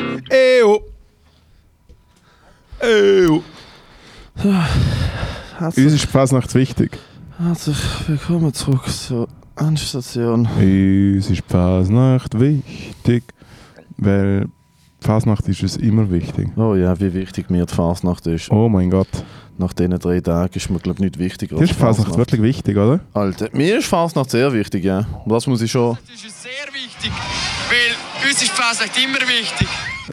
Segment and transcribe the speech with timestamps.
[0.00, 0.80] Ew.
[2.82, 3.42] Ew.
[5.60, 6.98] Uns ist die Fasnacht wichtig.
[7.38, 7.76] Herzlich
[8.06, 10.46] willkommen zurück zur Endstation.
[10.46, 13.24] Uns ist die Fasnacht wichtig,
[13.98, 14.46] weil
[15.00, 16.48] Fasnacht ist es immer wichtig.
[16.56, 18.50] Oh ja, wie wichtig mir die Fasnacht ist.
[18.50, 19.08] Oh mein Gott.
[19.58, 22.78] Nach diesen drei Tagen ist mir, glaube ich, nicht wichtiger Dir ist Fasnacht wirklich wichtig,
[22.78, 23.00] oder?
[23.12, 25.06] Alter, mir ist Fasnacht sehr wichtig, ja.
[25.26, 25.98] Das muss ich schon...
[26.10, 27.12] Das ist sehr wichtig,
[27.68, 29.68] weil uns ist Fasnacht immer wichtig.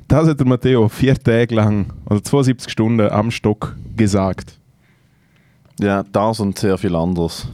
[0.07, 4.57] Das hat der Matteo vier Tage lang, also 72 Stunden am Stock gesagt.
[5.79, 7.47] Ja, das und sehr viel anderes.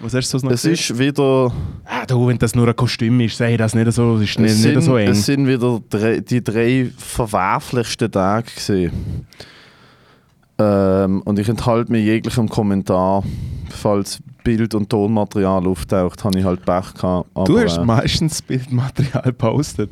[0.00, 1.50] Was hast du so noch Es ist wieder...
[1.84, 4.56] Ah, du, wenn das nur ein Kostüm ist, sei das nicht so, ist nicht, Es
[4.64, 5.08] nicht sind, so eng.
[5.08, 9.26] es sind wieder drei, die drei verwerflichsten Tage gewesen.
[10.58, 13.22] Ähm, und ich enthalte mir jeglichem Kommentar,
[13.70, 17.28] falls Bild- und Tonmaterial auftaucht, habe ich halt Pech gehabt.
[17.46, 19.90] Du hast äh, meistens Bildmaterial gepostet.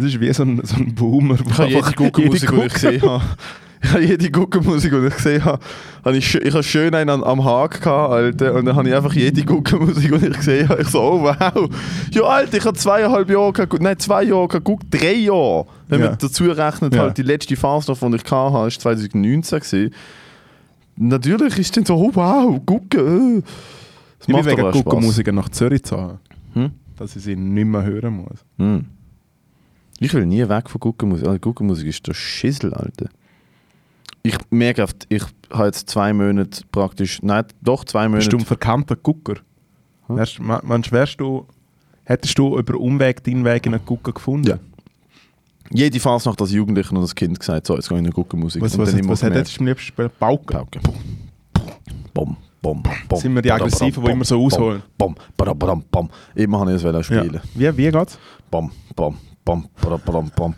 [0.00, 1.36] Das ist wie so ein, so ein Boomer.
[1.40, 3.22] ich habe jede Guckenmusik, die ich gesehen habe.
[3.82, 5.58] Ich habe jede Guckenmusik, die ich gesehen habe.
[6.04, 8.52] habe ich, ich habe schön einen am, am Haken gehabt, Alter.
[8.54, 10.82] Und dann habe ich einfach jede Guckenmusik, die ich gesehen habe.
[10.82, 11.70] Ich so, oh wow.
[12.10, 13.82] Ja, Alter, ich habe zweieinhalb Jahre geguckt.
[13.82, 14.84] Nein, zwei Jahre geguckt.
[14.90, 15.64] Drei Jahre.
[15.88, 16.06] Wenn Ja.
[16.10, 17.00] man dazu rechnet, Ja.
[17.04, 19.60] halt die letzte Phase, die ich hatte, war 2019.
[19.60, 19.94] Gewesen.
[20.96, 23.38] Natürlich ist dann so, oh wow, gucken.
[23.38, 23.42] äh.
[24.18, 24.70] Das Ich macht wegen.
[24.72, 26.18] Guckenmusiker nach Zürich zahlen.
[26.52, 26.72] Hm?
[26.98, 28.44] Dass ich sie nicht mehr hören muss.
[28.58, 28.84] Hm.
[30.02, 31.26] Ich will nie weg von Guckenmusik.
[31.26, 33.06] Also Guckenmusik ist der Schissel, Alter.
[34.22, 38.28] Ich merke oft, ich habe jetzt zwei Monate praktisch, nein, doch zwei Bist Monate.
[38.30, 39.36] du ein verkannter Gucker?
[40.06, 40.16] Hm?
[40.16, 41.46] Wärst, meinst, wärst du,
[42.04, 44.48] hättest du über Umweg deinen Weg in einen Gucker gefunden?
[44.48, 44.58] Ja.
[45.72, 48.60] Jede Fasnacht als Jugendlicher und als Kind gesagt, so, jetzt gehe ich in eine Guckenmusik.
[48.62, 50.18] Was, was, immer was hättest du am liebsten gespielt?
[50.18, 50.56] Pauken.
[50.56, 50.80] Pauke.
[52.12, 53.18] Bom, bom, bom.
[53.20, 54.82] Sind wir die Aggressiven, die immer so ausholen?
[54.98, 56.10] Bom, badam, badam, bom.
[56.34, 57.02] Immer habe ich es wollen Ja.
[57.02, 57.40] spielen.
[57.54, 58.18] Wie, wie geht's?
[58.50, 60.54] Bom, bom, bom, badam, badam, bom.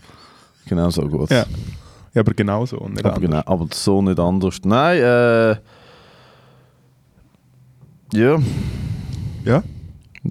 [0.67, 1.31] Genau so gut.
[1.31, 1.45] Ja.
[2.15, 2.79] Ja, aber genauso.
[2.79, 3.31] Und nicht Aber, anders.
[3.31, 4.61] genau, aber so nicht anders.
[4.65, 5.57] Nein, äh.
[8.15, 8.39] Ja,
[9.45, 9.63] Ja?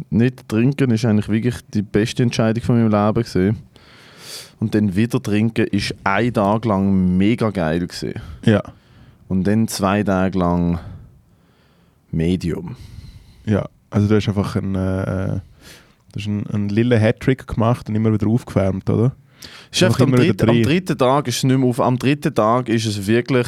[0.10, 3.58] nicht trinken ist eigentlich wirklich die beste Entscheidung von meinem Leben gewesen.
[4.60, 8.14] Und dann wieder trinken ist ein Tag lang mega geil gewesen.
[8.46, 8.62] Ja.
[9.28, 10.80] Und dann zwei Tage lang
[12.12, 12.76] Medium.
[13.46, 13.68] Ja.
[13.90, 15.40] Also du hast einfach einen, äh,
[16.12, 19.14] du hast einen, einen lila Hattrick gemacht und immer wieder aufgewärmt, oder?
[19.72, 21.80] Ist einfach am, dritten, am dritten Tag ist es nicht mehr auf.
[21.82, 23.48] Am dritten Tag ist es wirklich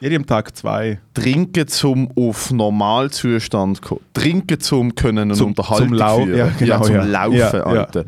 [0.00, 1.00] Jedem Tag zwei.
[1.14, 4.00] trinken zum auf Normalzustand kommen.
[4.12, 6.38] Trinken zum können eine Zum- Unterhaltung zum Lau- führen.
[6.38, 7.04] ja, genau, zum ja.
[7.04, 7.62] Laufen, Ja, ja.
[7.64, 8.04] Alter.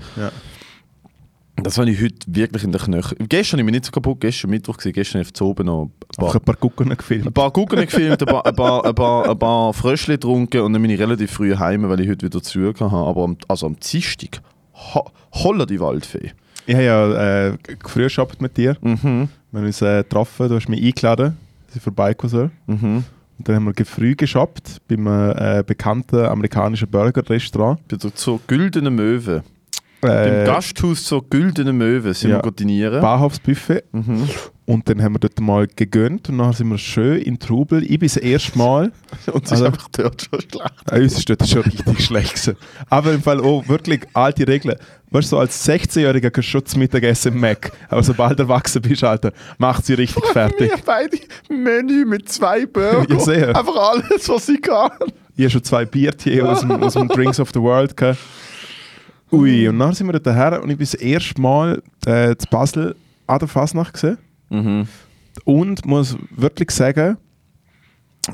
[1.62, 3.28] Das habe ich heute wirklich in den Knöcheln.
[3.28, 5.82] Gestern habe ich mich nicht so kaputt, gestern Mittwoch gewesen, gestern habe ich oben noch
[5.84, 7.34] ein paar, ein paar Gucken ein gefilmt.
[7.34, 10.82] paar Guggen gefilmt, ein paar, ein paar, ein paar, ein paar Fröschli getrunken und dann
[10.82, 12.84] bin ich relativ früh heim, weil ich heute wieder zu habe.
[12.96, 14.40] Aber am, also am Dienstag,
[14.74, 16.32] ho, holla die Waldfee.
[16.66, 18.76] Ich habe ja äh, gearbeitet mit dir.
[18.82, 21.36] Mhm, Wir haben uns äh, getroffen, du hast mich eingeladen,
[21.80, 22.50] vorbeikommen soll.
[22.66, 23.04] mhm.
[23.38, 27.78] Und dann haben wir früh geshoppt beim äh, bekannten amerikanischen Burger-Restaurant.
[27.86, 29.44] Bei der zur Güldenen Möwe.
[30.00, 32.44] Äh, Beim Gasthaus zur Güldenen Möwe sind ja.
[32.44, 33.00] wir dinieren.
[33.00, 33.82] Bahnhofsbuffet.
[33.92, 34.28] Mhm.
[34.64, 37.82] Und dann haben wir dort mal gegönnt und dann sind wir schön in Trubel.
[37.82, 38.92] Ich bin das erste Mal.
[39.32, 40.92] Und es Also- ist einfach dort schon schlecht.
[40.92, 42.56] Äh, uns ist dort schon richtig schlecht gewesen.
[42.90, 44.76] Aber im Fall auch wirklich alte Regeln.
[45.10, 47.72] Weißt du, so als 16-Jähriger kannst du schon Mittagessen im Mac.
[47.88, 50.70] Aber sobald du erwachsen bist, Alter, macht sie richtig fertig.
[50.70, 51.16] Wir beide
[51.48, 53.06] Menü mit zwei Burgern.
[53.08, 53.56] Ja, sehr.
[53.56, 54.90] Einfach alles, was ich kann.
[55.34, 58.18] Ich habe schon zwei Biertiere aus dem, aus dem Drinks of the World gehabt.
[59.30, 62.46] Ui, und dann sind wir dort her und ich bin das erste Mal äh, zu
[62.50, 62.96] Basel
[63.26, 64.18] an der Fasnacht gesehen.
[64.50, 64.88] Mhm.
[65.44, 67.16] Und muss wirklich sagen,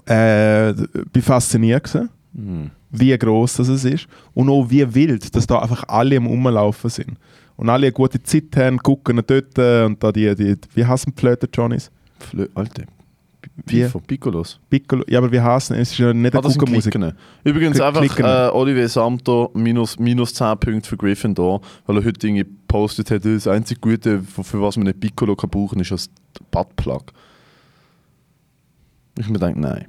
[0.07, 0.73] äh,
[1.13, 2.71] bin fasziniert gewesen, Mhm.
[2.91, 6.91] wie groß das es ist und auch wie wild, dass da einfach alle am Rumlaufen
[6.91, 7.17] sind.
[7.57, 11.21] Und alle eine gute Zeit haben, gucken dort und da die, die wie heißen die
[11.21, 11.93] Flöte, Johnnys?
[12.19, 12.83] Flö Alter.
[13.67, 13.83] Wie?
[13.83, 14.59] Pifo, Piccolos.
[14.71, 15.93] Piccolo, ja, aber wie heißen es?
[15.93, 16.81] ist ja nicht Ah, eine.
[16.81, 17.13] Klicken.
[17.45, 18.25] Übrigens Kli- einfach Klicken.
[18.25, 23.25] äh, Olivier Samto minus, minus 10 Punkte für Gryffindor, weil er heute Dinge gepostet hat,
[23.25, 26.11] das einzige Gute, für, für was man nicht Piccolo kann brauchen, ist das
[26.51, 27.13] Buttplug.
[29.19, 29.87] Ich mir denke, nein.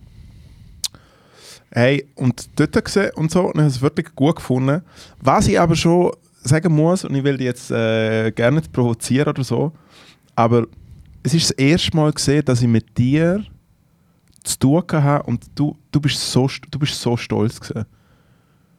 [1.72, 4.82] Hey, und dort gesehen und so, und ich habe es wirklich gut gefunden.
[5.20, 6.12] Was ich aber schon
[6.42, 9.72] sagen muss, und ich will dich jetzt äh, gerne nicht provozieren oder so,
[10.36, 10.68] aber
[11.26, 13.44] es ist das erste Mal gesehen, dass ich mit dir
[14.44, 17.88] zu tun habe und du, du, bist, so, du bist so stolz gewesen.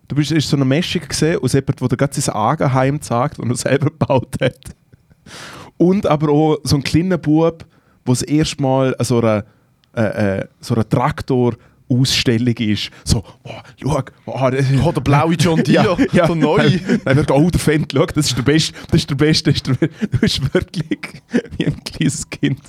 [0.06, 3.40] Du bist ist so eine Mischung gesehen aus jemandem, der dir gerade sein Eigenheim zeigt
[3.40, 4.76] und er selber gebaut hat.
[5.76, 7.66] Und aber auch so ein kleiner Bub,
[8.06, 9.42] der das erste Mal so einen,
[9.96, 11.54] äh, äh, so einen Traktor
[11.88, 12.90] Ausstellung ist.
[13.04, 13.50] So, oh,
[13.82, 16.78] schau, oh, das Oh, der blaue John Deere, der neue.
[17.04, 19.56] Dann wird oh, der Fendt, schau, das ist der Beste, das ist der Beste, das
[19.56, 20.06] ist der Beste.
[20.08, 21.22] Du bist wirklich
[21.56, 22.60] wie ein kleines Kind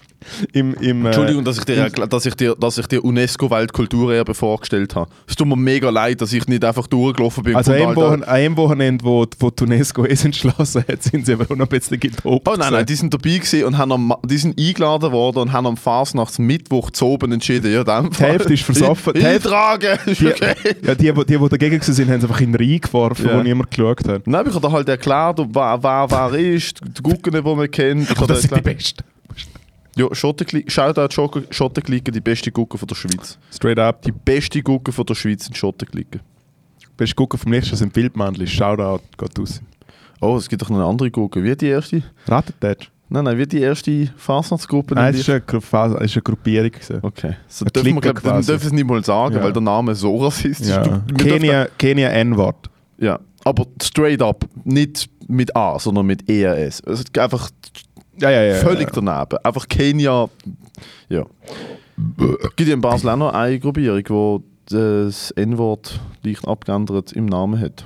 [0.53, 4.95] im, im äh, Entschuldigung, dass ich dir, dass ich dir, dass ich dir UNESCO-Weltkulturerbe vorgestellt
[4.95, 5.09] habe.
[5.27, 7.55] Es tut mir mega leid, dass ich nicht einfach durchgelaufen bin.
[7.55, 11.55] Also einem, Wochen, einem Wochenende, wo, wo die UNESCO es entschlossen hat, sind sie aber
[11.55, 12.47] noch ein bisschen getobt.
[12.47, 15.53] Oh nein, nein, die sind dabei gewesen und haben am, die sind eingeladen worden und
[15.53, 17.71] haben am Fasnachtsmittwoch zu oben entschieden.
[17.71, 19.06] Ja, Die Hälfte ist versoffen.
[19.13, 19.49] Die Hälfte-
[20.05, 20.53] ist Die, okay.
[20.83, 23.37] ja, die, die, die, die dagegen waren, haben sie einfach in den Rhein geworfen, Ja.
[23.37, 24.27] wo niemand geschaut hat.
[24.27, 28.09] Nein, ich habe halt erklärt, wer wer, wer ist, die Gucken, die man kennt.
[28.09, 29.03] Ich das sind die Besten.
[29.95, 33.37] Ja, Shoutout Schottenklicken, die beste Gucke von der Schweiz.
[33.51, 34.01] Straight up.
[34.03, 36.21] Die beste Gucke von der Schweiz sind Schottenklicken.
[36.95, 38.47] Best gucken vom nächsten sind Wildmandel.
[38.47, 39.61] Shoutout, geht aus.
[40.19, 41.43] Oh, es gibt doch noch eine andere Gucke.
[41.43, 42.01] Wie die erste?
[42.27, 42.77] Ratet das?
[43.09, 44.95] Nein, nein, wie die erste Fasnachtsgruppe.
[44.95, 46.71] Nein, es ist eine, es eine Gruppierung.
[46.71, 46.99] gewesen.
[47.01, 47.35] Okay.
[47.47, 49.43] So dürfen wir, glaub, dann dürfen wir es nicht mal sagen, Ja.
[49.43, 50.81] weil der Name so rassistisch Ja.
[50.81, 51.17] ist.
[51.17, 52.69] Kenia, Kenia N-Wort.
[52.97, 56.81] Ja, aber straight up, nicht mit A, sondern mit ERS.
[56.83, 57.49] Also einfach
[58.19, 58.55] Ja, ja, ja.
[58.55, 59.37] völlig daneben.
[59.43, 60.27] Einfach Kenia.
[61.07, 61.23] Ja.
[62.55, 67.59] Gibt ja in Basel auch noch eine Gruppierung, die das N-Wort leicht abgeändert im Namen
[67.59, 67.85] hat.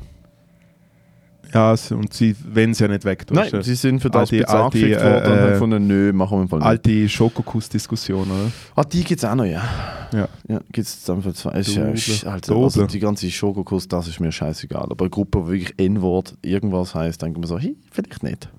[1.53, 3.25] Ja, und sie wollen es ja nicht weg.
[3.31, 6.57] Nein, ja sie sind für das alte- angefickt worden äh, haben gefunden, nö, machen wir
[6.57, 6.65] nicht.
[6.65, 8.51] alte Schokokuss-Diskussion, oder?
[8.75, 9.63] Ah, die gibt es auch noch, ja.
[10.13, 10.27] Ja.
[10.47, 11.51] Ja, gibt es zusammen zwei.
[11.59, 14.87] Ist, ist, also, also die ganze Schokokuss, das ist mir scheißegal.
[14.89, 18.49] Aber eine Gruppe, die wirklich N-Wort irgendwas heisst, denke ich mir so, hey, vielleicht nicht.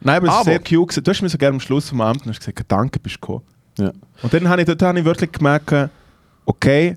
[0.00, 1.06] Nein, aber es ist sehr cute.
[1.06, 3.20] Du hast mir so gerne am Schluss vom Abend und hast gesagt, danke, bist du
[3.20, 3.42] gekommen.
[3.78, 3.92] Ja.
[4.22, 5.90] Und dann habe ich, dort habe ich wirklich gemerkt,
[6.44, 6.96] okay,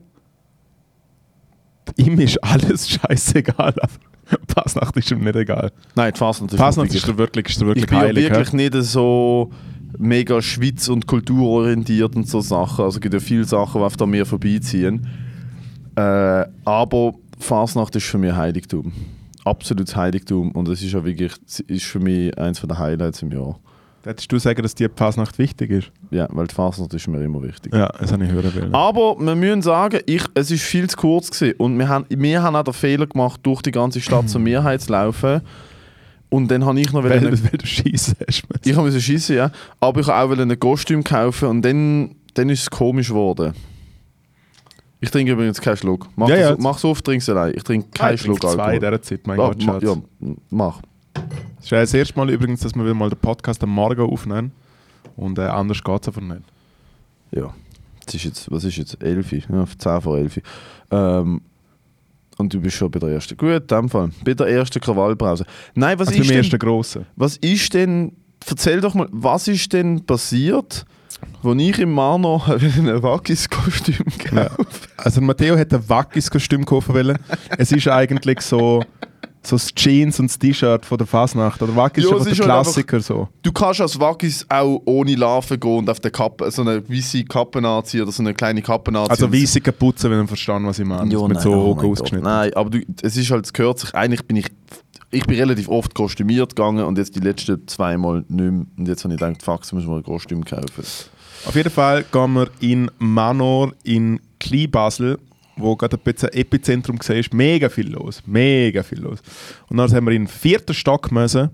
[1.97, 3.73] ihm ist alles scheißegal,
[4.53, 5.71] Fasnacht ist ihm nicht egal.
[5.95, 8.23] Nein, die Fasnacht ist Fasnacht wirklich- ist dir wirklich, ist dir wirklich Ich bin heilig.
[8.29, 8.55] wirklich hä?
[8.57, 9.51] nicht so
[9.97, 12.85] mega Schweiz- und kulturorientiert und so Sachen.
[12.85, 15.07] Also es gibt ja viele Sachen, die auf an mir vorbeiziehen.
[15.95, 18.91] Äh, aber Fasnacht ist für mich Heiligtum.
[19.45, 20.51] Absolutes Heiligtum.
[20.51, 21.33] Und es ist ja wirklich,
[21.67, 23.59] ist für mich eins der Highlights im Jahr.
[24.05, 25.91] Hättest du sagen, dass die Fasnacht wichtig ist?
[26.11, 27.73] Ja, weil die Fasnacht ist mir immer wichtig.
[27.73, 28.73] Ja, das habe ich hören wollen.
[28.75, 31.55] Aber wir müssen sagen, ich, es ist viel zu kurz gewesen.
[31.57, 34.81] und wir haben, wir haben auch den Fehler gemacht, durch die ganze Stadt zur Mehrheit
[34.81, 35.41] zu laufen.
[36.29, 38.43] Und dann habe ich noch weil, wollen- weil du schießen hast.
[38.63, 39.51] ich habe schießen, ja.
[39.79, 43.53] Aber ich wollte auch ein Kostüm kaufen und dann, dann ist es komisch geworden.
[45.01, 46.07] Ich trinke übrigens keinen Schluck.
[46.15, 46.55] Mach, Ja, das, ja.
[46.59, 47.53] mach so auf, trink's allein.
[47.55, 48.91] Ich trinke keinen ich Schluck trinke zwei in Alkohol.
[48.91, 49.83] dieser Zeit, mein Ah, Gott, Schatz.
[49.83, 49.95] ja,
[50.49, 50.81] mach.
[51.65, 53.99] Das ist ja das erste Mal übrigens, dass wir wieder mal den Podcast am Morgen
[54.01, 54.51] aufnehmen.
[55.15, 56.41] Und äh, anders geht es einfach nicht.
[57.31, 57.55] Ja.
[58.05, 59.01] Das ist jetzt, was ist jetzt?
[59.01, 59.31] 11?
[59.49, 60.41] Ja, 10 vor 11.
[60.91, 61.41] Ähm,
[62.37, 63.35] und du bist schon bei der ersten.
[63.35, 64.11] Gut, in dem Fall.
[64.23, 65.43] Bei der ersten Krawallbrause.
[65.73, 66.43] Nein, was Also ist beim denn...
[66.43, 67.05] ersten Grossen.
[67.15, 68.11] Was ist denn,
[68.47, 70.85] erzähl doch mal, was ist denn passiert,
[71.41, 73.95] wo ich im Mano ein Wackis-Kostüm
[74.31, 74.49] Ja.
[74.49, 77.17] gekauft Also Matteo hat ein Wackis-Kostüm kaufen wollen.
[77.57, 78.83] es ist eigentlich so,
[79.45, 81.61] so das Jeans und das T-Shirt von der Fasnacht.
[81.61, 83.29] Oder Wackis Ja, ist einfach ist der halt Klassiker so.
[83.41, 87.23] Du kannst als Wackis auch ohne Larven gehen und auf der Kappe, so eine weiße
[87.25, 89.09] Kappe anziehen oder so eine kleine Kappe anziehen.
[89.09, 91.11] Also weisse Kapuze, wenn ihr verstanden, was ich meine.
[91.11, 91.91] ja, mit nein, so oh mein Gott.
[91.91, 92.25] ausgeschnitten.
[92.25, 94.47] Nein, aber du, es ist halt, es gehört sich, eigentlich bin ich,
[95.11, 98.65] ich bin relativ oft kostümiert gegangen und jetzt die letzten zwei Mal nicht mehr.
[98.77, 100.83] Und jetzt habe ich gedacht, fuck, jetzt müssen wir ein Kostüm kaufen.
[101.45, 105.19] Auf jeden Fall gehen wir in Manor in Kleinbasel,
[105.57, 108.21] wo gerade ein bisschen Epizentrum war, ist mega viel los.
[108.25, 109.19] Mega viel los.
[109.69, 111.49] Und dann haben wir in den vierten Stock müssen.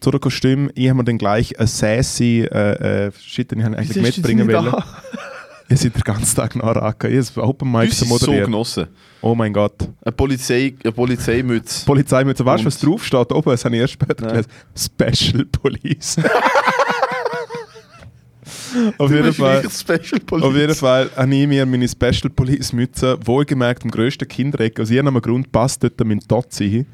[0.00, 0.70] Zu dem Kostüm.
[0.74, 4.46] Ich habe mir dann gleich ein sassy äh, äh, Shit, den ich eigentlich Wieso mitbringen
[4.46, 4.74] wollen.
[5.70, 7.08] Ich sind den ganzen Tag nach Raka.
[7.08, 8.50] Ich habe Open Mic zu hast so moderieren.
[8.50, 8.86] genossen.
[9.20, 9.74] oh mein Gott.
[10.02, 11.84] Eine, Polizei, eine Polizeimütze.
[11.84, 13.32] Polizei mit so, weißt du, was draufsteht?
[13.32, 14.44] Oben, das habe ich erst später Nein.
[14.74, 15.14] gelesen.
[15.14, 16.16] Special Police.
[18.98, 19.68] Auf jeden Fall.
[19.70, 20.44] Special Police.
[20.44, 24.90] Auf jeden Fall habe ich mir meine Special Police Mütze, wohlgemerkt im grössten Kindereck, aus
[24.90, 26.86] irgendeinem Grund passt dort mein Totzi hin.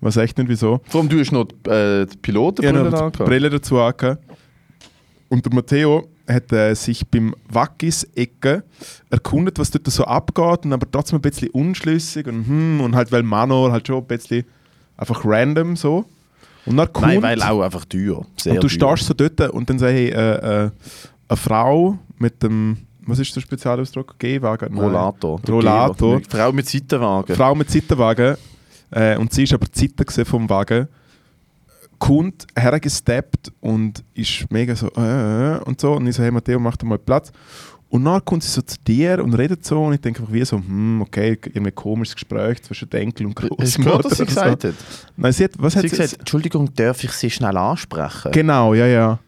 [0.00, 0.80] Was echt nicht wieso.
[0.88, 3.22] Vor allem, du hast noch die, äh, die Pilotenbrille habe noch die.
[3.24, 4.24] Brille dazu angehabt.
[5.28, 8.64] Und der Matteo hat äh, sich beim Wackis-Ecke
[9.10, 13.12] erkundet, was dort so abgeht, und aber trotzdem ein bisschen unschlüssig und, hm, und halt,
[13.12, 14.44] weil Manor halt schon ein bisschen
[14.96, 16.04] einfach random so.
[16.66, 18.24] Und dann kommt, Nein, weil auch einfach teuer.
[18.36, 18.96] Sehr und du teuer.
[18.96, 20.70] stehst so dort und dann sage ich, äh, äh,
[21.28, 22.76] eine Frau mit dem,
[23.06, 24.18] was ist der Spezialausdruck?
[24.18, 24.74] Gehwagen?
[24.74, 24.84] Nein.
[24.84, 25.40] Rollator.
[25.48, 26.20] Rollator.
[26.28, 27.34] Frau mit Seitenwagen.
[27.34, 28.36] Frau mit Seitenwagen,
[28.90, 30.88] äh, und sie ist aber die Seite vom Wagen,
[31.98, 35.92] kommt hergesteppt und ist mega so, äh, äh, und so.
[35.92, 37.30] Und ich so, hey Matteo, mach dir mal Platz.
[37.90, 40.44] Und dann kommt sie so zu dir und redet so und ich denke einfach wie
[40.44, 44.24] so, hm, okay, irgendwie ein komisches Gespräch zwischen Enkel und Hast du was sie Großmutter.
[44.26, 44.74] gesagt hat?
[45.16, 48.30] Nein, sie hat, was Sie hat hat gesagt, Entschuldigung, darf ich Sie schnell ansprechen?
[48.30, 49.18] Genau, ja, ja.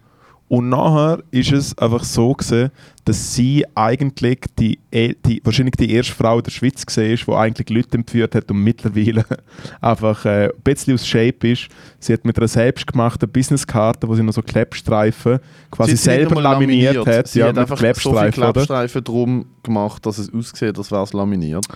[0.52, 2.70] Und nachher ist es einfach so gewesen,
[3.06, 7.40] dass sie eigentlich die, e- die, wahrscheinlich die erste Frau in der Schweiz war, die
[7.40, 9.24] eigentlich Leute entführt hat und mittlerweile
[9.80, 11.68] einfach äh, ein bisschen aus Shape ist.
[11.98, 15.38] Sie hat mit einer selbstgemachten Businesskarte, wo sie noch so Klebstreifen
[15.70, 17.28] quasi selber einmal laminiert, hat.
[17.28, 18.52] Sie ja, hat einfach so viele Klebstreifen, oder?
[18.52, 21.66] Klebstreifen drum gemacht, dass es aussieht, als wäre es laminiert.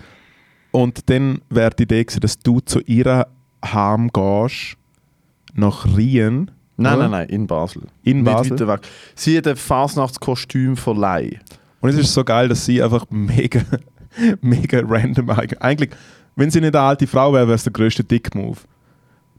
[0.70, 3.28] Und dann wäre die Idee gewesen, dass du zu ihrer
[3.64, 4.76] Heim gehst,
[5.54, 6.50] nach Rien.
[6.76, 7.82] Nein, nein, nein, in Basel.
[8.02, 8.52] In Nicht Basel.
[8.52, 8.80] weiter weg.
[9.14, 11.40] Sie hat ein Fasnachtskostüm verleihen.
[11.80, 13.60] Und es ist so geil, dass sie einfach mega,
[14.40, 15.60] mega random eigentlich.
[15.62, 15.90] Eigentlich,
[16.34, 18.58] wenn sie nicht eine alte Frau wäre, wäre es der größte Dick-Move.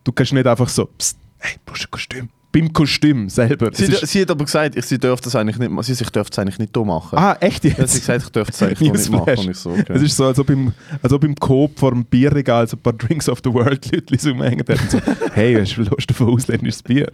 [0.04, 2.30] Du kannst nicht einfach so, psst, hey, brauchst du ein Kostüm?
[2.58, 3.70] Beim Kostüm selber.
[3.72, 5.84] Es Sie, sie hat aber gesagt, ich, sie dürfte das eigentlich nicht machen.
[5.84, 7.18] Sie, ich dürfte es eigentlich nicht machen.
[7.18, 7.94] ah, echt Sie hat jetzt?
[7.94, 9.52] sie gesagt, ich dürfte es eigentlich nicht machen.
[9.52, 9.94] Ich so, okay.
[9.94, 12.80] Es ist so, als ob im, als ob im Coop vor dem Bierregal so ein
[12.80, 15.00] paar Drinks of the World Leute so rumhängen und so,
[15.34, 17.12] hey, hast du Lust auf ein ausländisches Bier?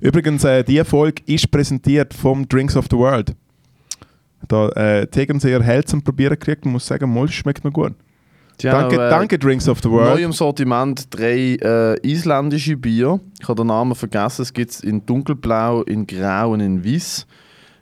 [0.00, 3.34] Übrigens, äh, diese Folge ist präsentiert vom Drinks of the World.
[4.46, 7.94] Da äh, Tegernseer zum Probieren gekriegt und muss sagen, Moll schmeckt noch gut.
[8.64, 10.20] Haben danke, auch, äh, danke Drinks of the Neu World.
[10.20, 13.20] im Sortiment drei äh, isländische Bier.
[13.40, 14.42] Ich habe den Namen vergessen.
[14.42, 17.26] Es gibt es in dunkelblau, in grau und in weiß.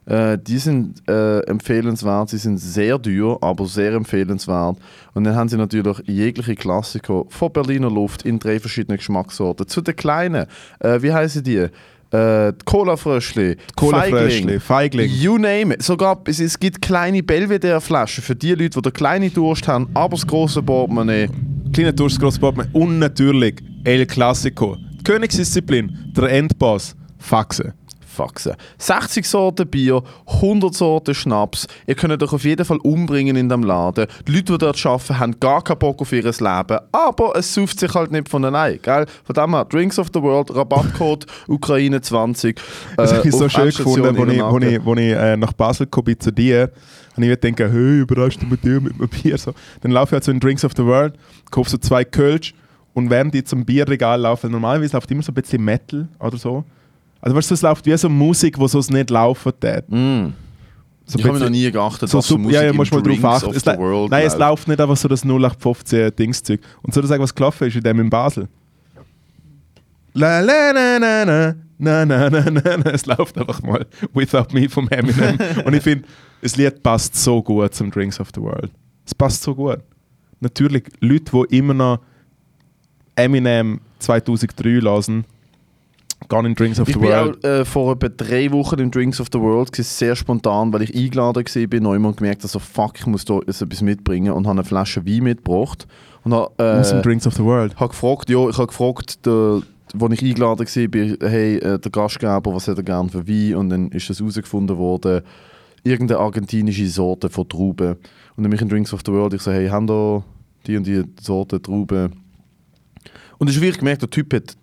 [0.07, 2.31] Äh, die sind äh, empfehlenswert.
[2.31, 4.77] Sie sind sehr teuer, aber sehr empfehlenswert.
[5.15, 9.69] Und dann haben sie natürlich jegliche Klassiker von Berliner Luft in drei verschiedenen Geschmackssorten.
[9.69, 10.47] Zu den kleinen,
[10.81, 11.67] äh, wie heißen die?
[12.13, 15.11] Äh, Cola-Fröschli, Cola-Fröschli, Feigling.
[15.11, 15.83] You name it.
[15.83, 20.17] Sogar, es, es gibt kleine Belvedere-Flaschen für die Leute, die den kleinen Durst haben, aber
[20.17, 21.29] das grosse Portemonnaie.
[21.73, 22.71] Kleiner Durst, grosses Portemonnaie.
[22.73, 24.77] Und natürlich El Clasico.
[24.99, 27.75] Die Königsdisziplin, der Endboss, Faxen.
[28.11, 28.55] Faxen.
[28.79, 31.67] 60 Sorten Bier, 100 Sorten Schnaps.
[31.87, 34.07] Ihr könnt euch auf jeden Fall umbringen in dem Laden.
[34.27, 36.79] Die Leute, die dort arbeiten, haben gar keinen Bock auf ihr Leben.
[36.93, 38.79] Aber es sauft sich halt nicht von allein.
[38.83, 39.07] Gell?
[39.25, 42.57] Von dem her, Drinks of the World, Rabattcode Ukraine20.
[42.97, 45.53] Das habe ich so Äh, schön gefunden, als ich, wo ich, wo ich äh, nach
[45.53, 46.71] Basel gekommen bin zu dir.
[47.17, 49.37] Und ich gedacht, hey, überraschst du mit dir mit einem Bier?
[49.39, 49.53] So.
[49.83, 51.15] Dann laufe ich halt so in Drinks of the World,
[51.51, 52.55] kaufe so zwei Kölsch
[52.95, 56.65] und während ich zum Bierregal laufe, normalerweise läuft immer so ein bisschen Metal oder so.
[57.21, 59.85] Also weißt du, es läuft wie so Musik, wo sonst nicht laufen tät.
[59.89, 60.29] Mm.
[61.05, 63.25] So Ich habe noch nie geachtet, so für super, Musik ja, ja, musst mal drauf
[63.25, 63.55] achten.
[63.55, 64.41] Es, World nein, es läuft.
[64.41, 66.61] läuft nicht einfach so das 0815 Dingszeug.
[66.83, 68.49] Und soll ich sagen, was gelaufen ist in dem in Basel?
[70.15, 72.91] La la na na na na na na na na.
[72.93, 75.39] Es läuft einfach mal Without Me vom Eminem.
[75.65, 76.07] Und ich finde,
[76.43, 78.71] das Lied passt so gut zum Drinks of the World.
[79.05, 79.81] Es passt so gut.
[80.41, 82.01] Natürlich, Leute, die immer noch
[83.15, 85.25] Eminem 2003 lassen,
[86.31, 87.45] gehen in Drinks of Ich the bin World.
[87.45, 90.83] auch äh, vor etwa drei Wochen im Drinks of the World, gewesen, sehr spontan, weil
[90.83, 94.33] ich eingeladen war, bin neu und gemerkt, dass so, fuck, ich muss da etwas mitbringen
[94.33, 95.87] und habe eine Flasche Wein mitgebracht.
[96.25, 97.77] Und habe, Aus dem äh, Drinks of the World.
[97.77, 99.61] habe gefragt, ja, ich habe gefragt, der,
[99.95, 103.57] wo ich eingeladen war, hey, äh, der Gastgeber, was hat er gern für Wein?
[103.57, 105.23] Und dann ist das herausgefunden worden,
[105.83, 107.97] irgendeine argentinische Sorte von Trauben.
[108.37, 110.23] Und dann bin ich in Drinks of the World, ich so, hey, haben da
[110.67, 112.13] die und die Sorte Trauben?
[113.39, 114.55] Und ich habe wirklich gemerkt, der Typ hat,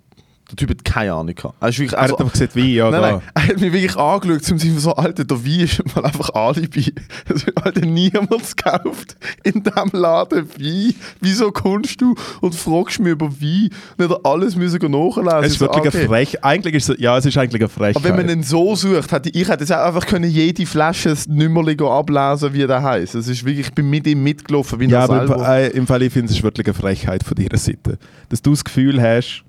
[0.49, 1.55] der typ hat keine Ahnung gehabt.
[1.59, 3.73] Er ist wirklich, Er also, hat einfach gesagt, wie, ja, Nein, nein, er hat mich
[3.73, 6.93] wirklich angeschaut, zum Sinne von so, Alter, der Wein ist mal einfach Alibi.
[7.33, 10.95] Es wird Alter niemand gekauft in diesem Laden Wein.
[11.19, 13.69] Wieso kommst du und fragst mich über Wein?
[13.97, 15.39] Nicht alles müssen nachlesen.
[15.39, 15.97] Es ist Ich so, wirklich okay.
[15.97, 16.43] eine Frech.
[16.43, 17.97] Eigentlich ist es, ja, es ist eigentlich eine Frechheit.
[17.97, 21.09] Aber wenn man ihn so sucht, hätte ich, hätte jetzt auch einfach können jede Flasche
[21.09, 23.15] das Nummerli ablesen, wie der heißt.
[23.15, 25.87] Es ist wirklich, ich bin mit ihm mitgelaufen, wie ja, er aber im, äh, im
[25.87, 27.97] Fall, ich finde es ist wirklich eine Frechheit von deiner Seite.
[28.29, 29.43] Dass du das Gefühl hast,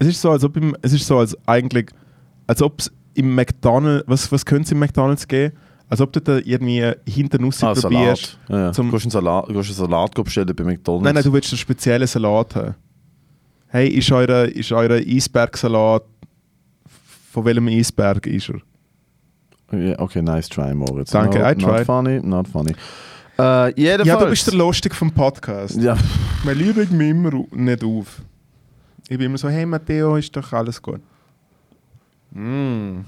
[0.00, 1.90] es ist so, als ob im, es ist so, als eigentlich,
[2.46, 5.54] als ob es im McDonald's, was, was könnte es im McDonald's geben?
[5.88, 7.82] Als ob du da irgendwie hinten raus ah, probierst.
[7.82, 8.38] Salat.
[8.48, 8.72] Ja, ja.
[8.72, 11.04] zum- du kannst einen Salat, du einen Salat bestellen bei McDonalds.
[11.04, 12.74] Nein, nein, du willst einen speziellen Salat haben.
[13.66, 16.02] Hey, ist euer, ist euer Eisbergsalat,
[17.32, 19.78] von welchem Eisberg ist er?
[19.78, 21.10] Ja, okay, nice try, Moritz.
[21.10, 21.86] Danke, no, I Not tried.
[21.86, 22.72] funny, not funny.
[23.76, 24.06] Jedenfalls.
[24.06, 25.76] Ja, du bist der Lustig vom Podcast.
[25.76, 25.96] Ja,
[26.44, 28.22] Man regt mich immer nicht auf.
[29.10, 31.00] Ich bin immer so, hey Matteo, ist doch alles gut.
[32.30, 33.00] Mm.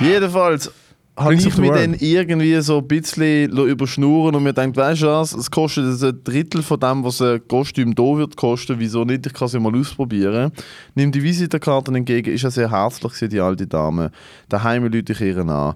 [0.00, 0.72] jedenfalls
[1.14, 5.34] habe ich mich dann irgendwie so ein bisschen überschnurren und mir gedacht, weißt du was,
[5.34, 9.34] es kostet ein Drittel von dem, was ein Kostüm da wird kosten, wieso nicht, ich
[9.34, 10.50] kann es ja mal ausprobieren.
[10.94, 14.12] Nimm die Visitenkarten entgegen, ist ja sehr herzlich gewesen, die alte Dame.
[14.48, 15.74] Daheim Leute ich ihr an.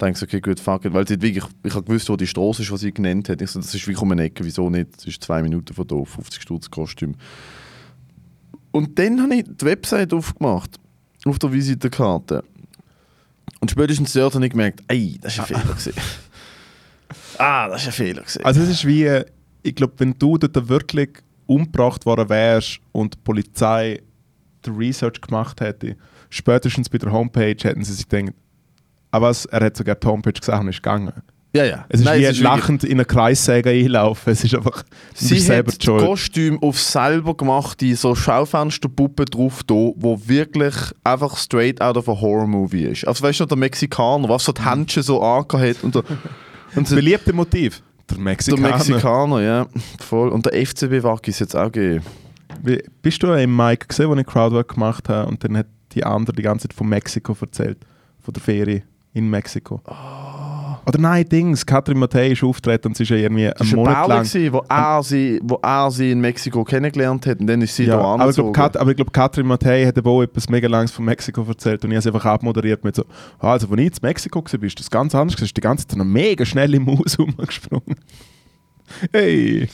[0.00, 0.92] Denkst okay, gut, fuck it.
[0.92, 3.40] Weil sie wirklich, ich habe gewusst, wo die Straße ist, was sie genannt hat.
[3.40, 4.96] Ich so, das ist wirklich um eine Ecke, wieso nicht?
[4.96, 7.14] Das ist zwei Minuten von da, 50 Stutz Kostüm.
[8.74, 10.80] Und dann habe ich die Website aufgemacht,
[11.26, 12.42] auf der Visitenkarte.
[13.60, 15.92] Und spätestens dort habe ich gemerkt, ey, das ist ein Fehler gewesen.
[17.38, 18.44] ah, das ist ein Fehler gewesen.
[18.44, 19.22] Also es ist wie,
[19.62, 21.10] ich glaube, wenn du dort wirklich
[21.46, 24.02] umgebracht worden wärst und die Polizei
[24.66, 25.96] den Research gemacht hätte,
[26.28, 28.34] spätestens bei der Homepage hätten sie sich gedacht,
[29.12, 31.12] aber was, er hat sogar die Homepage gesagt und ist gegangen.
[31.54, 31.84] Ja, ja.
[31.88, 34.32] Es ist Nein, wie wirklich- lachend in eine Kreissäge einlaufen.
[34.32, 34.82] Es ist einfach,
[35.14, 36.04] Sie selber hat schuld.
[36.04, 42.20] Kostüm auf selber gemachte so Schaufensterpuppe drauf da, wo wirklich einfach straight out of a
[42.20, 43.06] Horror Movie ist.
[43.06, 46.02] Also weißt du, der Mexikaner, was so die Händchen so angehabt hat und der,
[46.74, 47.80] und so, der Beliebte Motiv.
[48.10, 48.68] Der Mexikaner.
[48.70, 49.66] Mexikaner, ja,
[50.00, 50.30] voll.
[50.30, 52.04] Und der FCB-Wack ist jetzt auch gegeben.
[53.00, 56.34] Bist du im Mike gesehen, wo ich Crowdwork gemacht habe und dann hat die andere
[56.34, 57.78] die ganze Zeit von Mexiko erzählt?
[58.20, 58.82] Von der Ferie
[59.12, 59.80] in Mexiko.
[60.86, 63.76] Oder nein, Dings, Katrin Matthäi ist auftreten und sie ist ja irgendwie einen war ein
[63.76, 64.22] Monat lang...
[64.24, 67.84] gewesen, wo, er sie, wo er sie in Mexiko kennengelernt hat und dann ist sie
[67.84, 70.92] Ja, da aber, ich glaub, aber ich glaube, Katrin Matthäi hat auch etwas mega Langes
[70.92, 73.04] von Mexiko erzählt und ich habe es einfach abmoderiert mit so,
[73.38, 75.86] ah, also als ich in Mexiko war, bist du das ganz anders, bist die ganze
[75.86, 77.96] Zeit noch mega schnell im Maus rumgesprungen.
[79.12, 79.68] hey!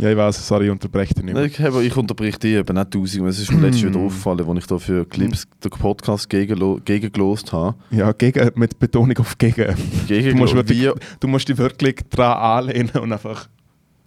[0.00, 1.44] Ja, ich weiß, sorry, ich unterbreche dich nicht mehr.
[1.44, 3.28] Ich, ich unterbrich dich eben nicht tausend.
[3.28, 3.88] Es ist mir letztes Mm.
[3.88, 7.74] wieder aufgefallen, als ich da für Clips den Podcast gegen, gegengelost habe.
[7.90, 9.74] Ja, gegen, mit Betonung auf gegen.
[10.08, 10.88] Gegen Du musst, wirklich,
[11.20, 13.48] du musst dich wirklich dran anlehnen und einfach...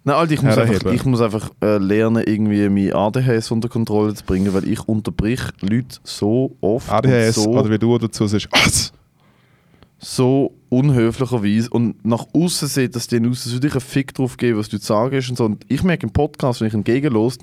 [0.04, 0.94] Nein, Alter, ich muss einfach, herheben.
[0.96, 5.42] ich muss einfach äh, lernen, irgendwie mein ADHS unter Kontrolle zu bringen, weil ich unterbrich
[5.62, 8.94] Leute so oft ADHS so, oder wie du dazu sagst,
[10.00, 14.38] so unhöflicherweise und nach außen sieht das denen aus, als würde ich einen Fick drauf
[14.38, 15.46] geben, was du zu sagen hast und so.
[15.46, 17.38] Und ich merke im Podcast, wenn ich entgegenlos,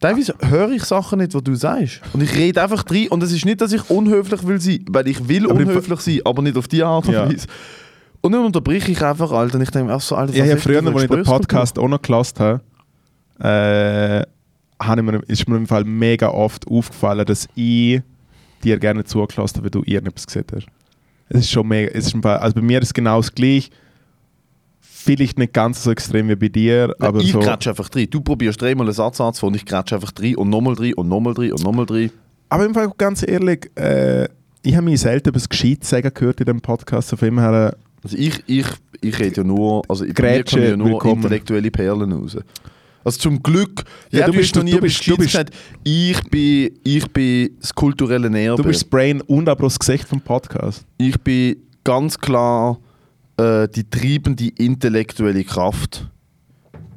[0.00, 2.00] teilweise höre ich Sachen nicht, was du sagst.
[2.12, 5.06] Und ich rede einfach rein und es ist nicht, dass ich unhöflich will sein, weil
[5.08, 7.28] ich will Aber unhöflich sein, aber nicht auf die Art und Ja.
[7.28, 7.46] Weise.
[8.22, 10.56] Und dann unterbrich ich einfach, Alter, und ich denke mir, ach so, Alter, Ja, ja,
[10.56, 11.24] früher, als ich den?
[11.24, 12.60] Podcast auch noch gelassen habe,
[13.40, 18.00] äh, habe ich mir, ist mir im Fall mega oft aufgefallen, dass ich
[18.62, 20.66] dir gerne zugelassen habe, weil du irgendetwas gesehen hast.
[21.34, 23.34] Es ist schon mega, es ist im Fall, also bei mir ist es genau das
[23.34, 23.70] gleiche.
[24.80, 27.40] Vielleicht nicht ganz so extrem wie bei dir, aber ich so.
[27.40, 28.06] grätsche einfach drin.
[28.10, 31.08] Du probierst dreimal einen Satz anzufangen und ich grätsche einfach drin und nochmal drin und
[31.08, 32.10] nochmal drin und nochmal drin.
[32.50, 34.28] Aber im Fall ganz ehrlich, äh,
[34.62, 37.10] ich habe mich selten etwas Gescheites sagen gehört in dem Podcast.
[37.10, 37.74] Von dem her,
[38.04, 38.66] Also ich, ich,
[39.00, 41.22] ich rede ja nur, also mir Grätsche, ja nur willkommen.
[41.22, 42.36] intellektuelle Perlen raus.
[43.04, 45.54] Also zum Glück, Ja, ja, du bist- noch nie du bist- du bist- gesagt.
[45.82, 48.56] Ich bin, ich bin das kulturelle Nerven.
[48.62, 50.84] du bist das Brain und aber das Gesicht vom Podcast.
[50.98, 52.78] ich bin ganz klar
[53.38, 56.08] äh, die treibende intellektuelle Kraft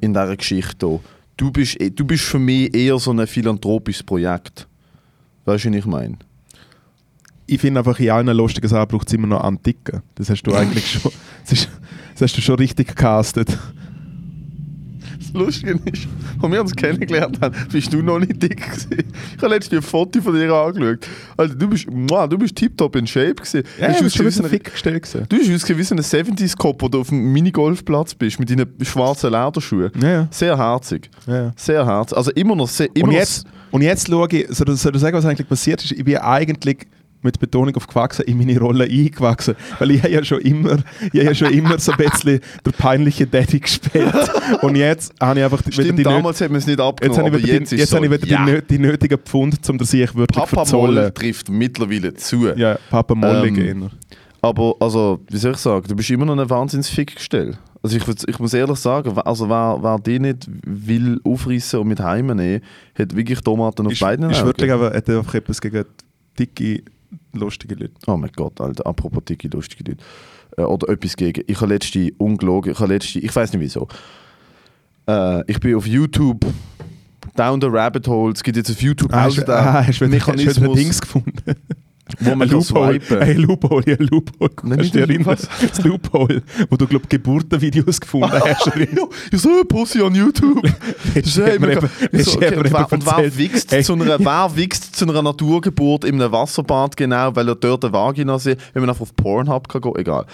[0.00, 1.00] in dieser Geschichte hier.
[1.36, 4.66] Du bist, eh- du bist für mich eher so ein philanthropisches Projekt.
[5.44, 6.16] Weißt du, was ich meine?
[7.48, 10.02] ich finde einfach, in allen lustigen Sachen braucht es immer noch Antiken.
[10.16, 11.12] Das hast du eigentlich schon.
[11.42, 11.68] Das, ist,
[12.14, 13.56] das hast du schon richtig gecastet.
[15.36, 16.06] Lustige ist,
[16.42, 19.04] als wir uns kennengelernt haben, bist du noch nicht dick gewesen.
[19.36, 21.06] Ich habe letztens ein Foto von dir angeschaut.
[21.36, 23.62] Alter, du bist, du bist tiptop in Shape gewesen.
[23.80, 25.26] Ja, du bist schon ein bisschen fick gestellt gewesen.
[25.28, 29.30] Du ausgesehen wie so ein 70s-Cop, wo du auf dem Minigolfplatz bist, mit deinen schwarzen
[29.32, 29.90] Lederschuhen.
[30.00, 30.28] Ja, ja.
[30.30, 31.10] Sehr herzig.
[31.26, 31.52] ja, ja.
[31.56, 32.16] Sehr herzig.
[32.16, 32.88] Also immer noch sehr...
[32.94, 35.82] Immer Und jetzt, und jetzt schaue ich, soll, ich- soll ich sagen, was eigentlich passiert
[35.84, 35.92] ist?
[35.92, 36.78] Ich bin eigentlich
[37.26, 39.54] mit Betonung auf gewachsen, in meine Rolle eingewachsen.
[39.78, 40.78] Weil ich ja schon immer,
[41.12, 44.14] ich ja schon immer so ein bisschen der peinliche Daddy gespielt.
[44.62, 47.72] Und jetzt habe ich einfach Stimmt, die damals hat man es nicht Jetzt abgenommen, jetzt
[47.72, 50.38] ist jetzt so, habe ich wieder ja, die, die nötigen Pfund, um das ich wirklich
[50.38, 50.94] Papa verzollen.
[50.94, 52.48] Moll trifft mittlerweile zu.
[52.56, 53.90] Ja, Papa Mollig Ähm.
[54.42, 57.58] Aber, also, wie soll ich sagen, du bist immer noch ein Wahnsinns-Fick-Gestell.
[57.82, 62.00] Also ich, ich muss ehrlich sagen, also wer, wer die nicht will aufreißen und mit
[62.00, 62.60] heimnehmen,
[62.98, 64.48] hat wirklich Tomaten auf Ist, beiden ist Augen.
[64.48, 65.84] wirklich aber, hat einfach etwas gegen
[66.38, 66.82] dicke,
[67.32, 67.94] lustige Leute.
[68.06, 70.04] Oh mein Gott, Alter, apropos dicke, lustige Leute.
[70.56, 71.42] Äh, oder etwas gegen.
[71.46, 73.88] Ich habe letzte ungelogen, ich habe letzte, ich weiß nicht wieso.
[75.08, 76.44] Äh, ich bin auf YouTube
[77.36, 78.32] down the rabbit hole.
[78.32, 81.32] Es gibt jetzt auf YouTube Ah, auch den ah, Mechanismus, Dings gefunden?
[82.20, 83.00] wo man Loophole.
[83.20, 84.50] Ein Loophole, ja, ein Loophole.
[84.62, 85.48] Nein, du dich was?
[85.60, 88.70] Das Loophole, wo du, glaube Geburtenvideos gefunden hast.
[89.32, 90.62] Ich so, Pussy on YouTube.
[91.14, 91.88] Das und, wer,
[93.70, 93.82] Hey.
[93.82, 97.92] zu einer, wer wichst zu einer Naturgeburt in einem Wasserbad genau, weil er dort eine
[97.92, 100.26] Vagina sieht, wenn man einfach auf Pornhub kann gehen, egal.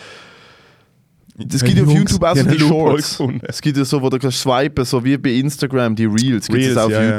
[1.39, 3.23] Es gibt ja auf YouTube auch so die Shorts.
[3.43, 6.63] Es gibt ja so, wo du kannst swipen, so wie bei Instagram, die Reels, gibt
[6.65, 7.17] es auch auf ja, ja.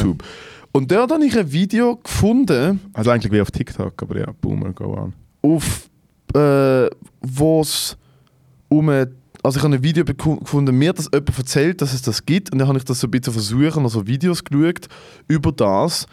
[0.73, 4.73] Und dort habe ich ein Video gefunden, Also eigentlich wie auf TikTok, aber ja, Boomer,
[4.73, 5.13] go on.
[5.41, 5.89] auf,
[6.33, 6.89] äh,
[7.21, 7.95] wo es
[8.69, 9.11] um eine,
[9.43, 12.57] also ich habe ein Video gefunden, mir das jemand erzählt, dass es das gibt und
[12.57, 14.87] dann habe ich das so ein bisschen versuchen, also Videos geschaut
[15.27, 16.07] über das.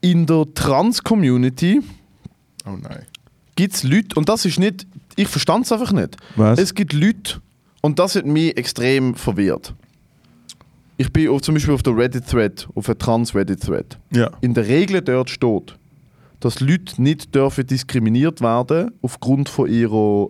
[0.00, 1.82] In der Trans-Community
[2.66, 3.04] Oh nein.
[3.56, 4.86] gibt es Leute, und das ist nicht,
[5.16, 6.16] ich verstand es einfach nicht.
[6.36, 6.58] Was?
[6.58, 7.40] Es gibt Leute,
[7.82, 9.74] und das hat mich extrem verwirrt.
[11.00, 13.98] Ich bin auf, zum Beispiel auf der Reddit-Thread, auf einer Trans-Reddit-Thread.
[14.12, 14.30] ja.
[14.42, 15.74] In der Regel dort steht,
[16.40, 20.28] dass Leute nicht dürfen diskriminiert werden aufgrund von ihrer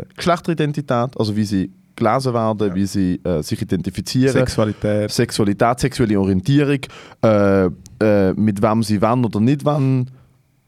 [0.00, 4.32] äh, Geschlechteridentität, also wie sie gelesen werden, wie sie äh, sich identifizieren.
[4.32, 5.10] Sexualität.
[5.10, 6.80] Sexualität, sexuelle Orientierung,
[7.22, 7.66] äh,
[8.00, 10.10] äh, mit wem sie wollen oder nicht wollen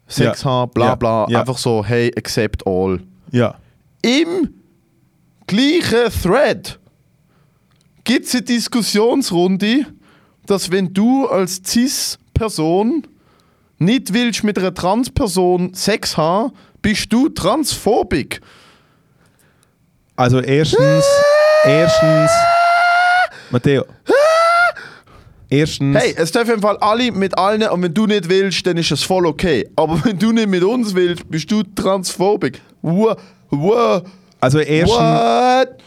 [0.07, 0.50] Sex Ja.
[0.50, 0.94] haben, bla Ja.
[0.96, 1.26] bla.
[1.31, 1.40] Ja.
[1.40, 3.00] Einfach so, hey, accept all.
[3.31, 3.55] Ja.
[4.03, 4.50] Im
[5.46, 6.80] gleichen Thread
[8.11, 9.87] gibt es eine Diskussionsrunde,
[10.44, 13.07] dass wenn du als Cis-Person
[13.79, 18.40] nicht willst mit einer Trans-Person Sex haben, bist du transphobic.
[20.16, 21.05] Also erstens,
[21.62, 22.33] erstens,
[23.49, 23.85] Matteo.
[25.49, 28.77] Erstens, Hey, es dürfen im Fall alle mit allen und wenn du nicht willst, dann
[28.77, 29.70] ist es voll okay.
[29.77, 32.61] Aber wenn du nicht mit uns willst, bist du transphobic.
[32.83, 33.20] What?
[33.51, 34.05] What?
[34.40, 35.81] also erstens, What?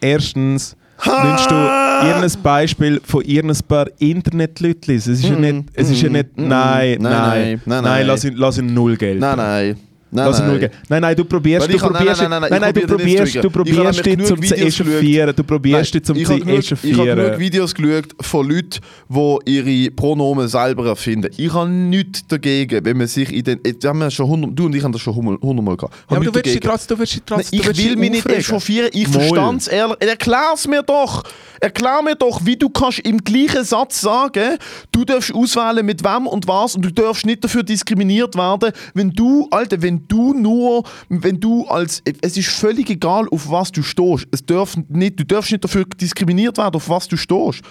[0.00, 4.96] Erstens nimmst du irgendein Beispiel von irgendein paar Internetleuten.
[4.96, 8.06] Es ist ja nicht, es ist ja nicht, nein, nein, nein, nein, nein, nein.
[8.06, 9.20] lass ihn, lass ihn null Geld.
[9.20, 9.76] Nein, nein.
[10.10, 10.70] Nein, Lass nein.
[10.88, 13.50] Nein, nein, du probierst, du probierst, nein, nein, nein, nein, nein, du probierst, zu du
[13.50, 16.80] probierst dich zum zu echauffieren, du probierst dich zum ich zu habe genug, ich habe
[16.82, 17.38] genug echauffieren.
[17.40, 21.30] Videos geschaut von Leuten, die ihre Pronomen selber erfinden.
[21.36, 23.60] Ich habe nichts dagegen, wenn man sich in den...
[23.84, 25.94] Haben wir schon 100, du und ich haben das schon hundert- hundertmal gehabt.
[25.94, 28.26] Ich Ja, aber du willst dich trotzdem, du willst dich trotzdem, ich will mich nicht
[28.26, 29.96] echauffieren, ich verstand es ehrlich.
[30.00, 31.22] Erklär's mir doch!
[31.60, 34.58] Erklär mir doch, wie du kannst im gleichen Satz sagen,
[34.92, 39.10] du darfst auswählen mit wem und was und du darfst nicht dafür diskriminiert werden, wenn
[39.10, 43.82] du, Alter, wenn du nur, wenn du als, es ist völlig egal, auf was du
[43.82, 44.26] stehst.
[44.30, 47.62] Es darf nicht, du darfst nicht dafür diskriminiert werden, auf was du stehst.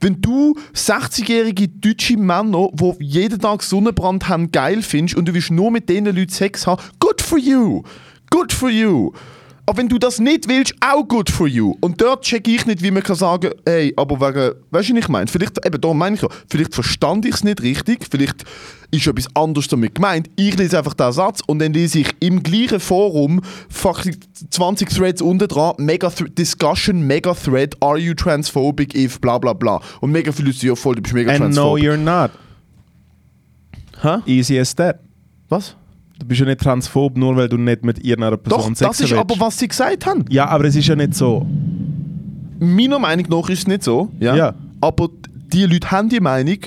[0.00, 5.50] Wenn du 60-jährige deutsche Männer, die jeden Tag Sonnenbrand haben, geil findest und du willst
[5.50, 7.82] nur mit diesen Leuten Sex haben, good for you.
[8.30, 9.12] Good for you.
[9.66, 11.74] Aber wenn du das nicht willst, auch good for you.
[11.80, 15.00] Und dort check ich nicht, wie man kann sagen, hey, aber wegen, weißt du, was
[15.00, 15.26] ich meine?
[15.26, 18.44] Vielleicht, eben, da meine ich ja, vielleicht verstand ich es nicht richtig, vielleicht
[18.90, 20.28] ist etwas anderes damit gemeint.
[20.36, 24.16] Ich lese einfach den Satz und dann lese ich im gleichen Forum fucking
[24.50, 29.54] 20 Threads unten dran, mega th Discussion, mega Thread, are you transphobic if, bla bla
[29.54, 29.80] bla.
[30.00, 32.30] Und mega viele Leute ja voll, du bist mega And no, you're not.
[34.02, 34.18] Hä?
[34.26, 35.00] Easy as that.
[35.48, 35.74] Was?
[36.18, 39.00] Du bist ja nicht transphob, nur weil du nicht mit irgendeiner Doch, Person das Sex
[39.00, 39.20] ist willst.
[39.20, 40.24] aber, was sie gesagt haben.
[40.30, 41.44] Ja, aber es ist ja nicht so.
[42.60, 44.10] Meiner Meinung nach ist es nicht so.
[44.20, 44.34] Ja.
[44.36, 44.54] Ja.
[44.80, 45.08] Aber
[45.52, 46.58] die Leute haben die Meinung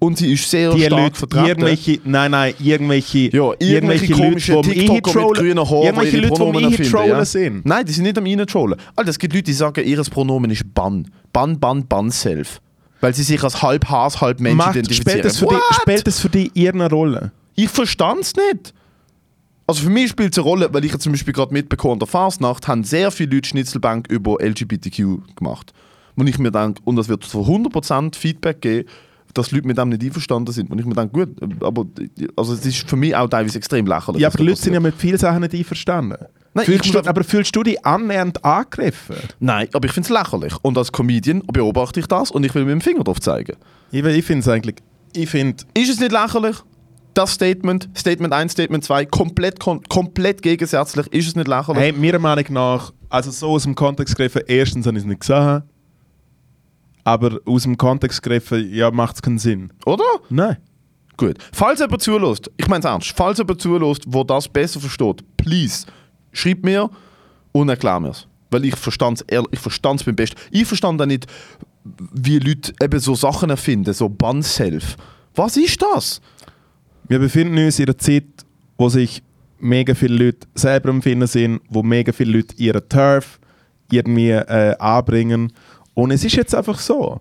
[0.00, 1.46] und sie ist sehr Die stark Leute, vertreten.
[1.46, 6.16] irgendwelche, nein, nein, irgendwelche, ja, irgendwelche komischen Leute, die am TikToker mit grünen Haaren, irgendwelche
[6.16, 7.24] ihre Leute, die Pronomen erfinden, Eintrollen ja.
[7.24, 7.66] sind.
[7.66, 8.78] Nein, die sind nicht am Eintrollen.
[8.96, 11.08] Alter, es gibt Leute, die sagen, ihr Pronomen ist Ban.
[11.32, 12.60] Ban, Ban, Ban, Self.
[13.00, 15.10] Weil sie sich als halb Has, halb Mensch Macht, identifizieren.
[15.10, 17.32] spielt, das für die, spielt das für dich irgendeine Rolle?
[17.54, 18.74] Ich verstand es nicht.
[19.68, 21.98] Also für mich spielt es eine Rolle, weil ich jetzt zum Beispiel gerade mitbekommen an
[21.98, 25.74] der Fastnacht haben sehr viele Leute Schnitzelbank über LGBTQ gemacht.
[26.16, 28.88] Und ich mir denke, und das wird zu 100% Feedback geben,
[29.34, 30.70] dass Leute mit dem nicht einverstanden sind.
[30.70, 31.84] Und ich mir denke, gut, aber
[32.34, 34.22] also es ist für mich auch teilweise extrem lächerlich.
[34.22, 34.94] Ja, aber die Leute sind ja passiert.
[34.94, 36.16] mit vielen Sachen nicht einverstanden.
[36.54, 39.16] Nein, fühlst du, aber fühlst du dich annähernd angegriffen?
[39.38, 40.54] Nein, aber ich finde es lächerlich.
[40.62, 43.56] Und als Comedian beobachte ich das und ich will mit dem Finger drauf zeigen.
[43.92, 44.76] Ich, ich finde es eigentlich,
[45.12, 46.56] ich finde, Ist es nicht lächerlich?
[47.18, 51.08] Das Statement, Statement 1, Statement 2, komplett, kom komplett gegensätzlich.
[51.08, 51.82] Ist es nicht lächerlich?
[51.82, 55.22] hey, meiner Meinung nach, also so aus dem Kontext gegriffen, erstens habe ich es nicht
[55.22, 55.64] gesehen,
[57.02, 59.72] aber aus dem Kontext gegriffen, ja, macht es keinen Sinn.
[59.84, 60.04] Oder?
[60.30, 60.58] Nein.
[61.16, 61.38] Gut.
[61.52, 65.86] Falls jemand zulässt, ich meine es ernst, falls jemand zulässt, wo das besser versteht, please,
[66.30, 66.88] schreib mir
[67.50, 68.28] und erklär mir es.
[68.52, 70.36] Weil ich verstand es ich beim besten.
[70.52, 71.26] Ich verstand auch nicht,
[71.82, 74.96] wie Leute eben so Sachen erfinden, so Bun-Self.
[75.34, 76.20] Was ist das?
[77.08, 78.24] Wir befinden uns in einer Zeit,
[78.76, 79.22] wo sich
[79.58, 83.40] mega viele Leute selber am Finden sind, wo mega viele Leute ihren Turf
[83.90, 85.52] irgendwie äh, anbringen.
[85.94, 87.20] Und es ist jetzt einfach so.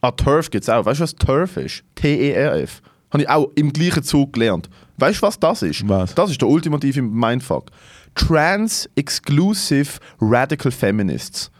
[0.00, 0.84] Ah, Turf gibt es auch.
[0.84, 1.84] Weißt du, was Turf ist?
[1.94, 2.82] T-E-R-F.
[3.10, 4.68] Habe ich auch im gleichen Zug gelernt.
[4.98, 5.88] Weißt du, was das ist?
[5.88, 6.14] Was?
[6.14, 7.70] Das ist der ultimative Mindfuck.
[8.16, 11.50] Trans-Exclusive Radical Feminists.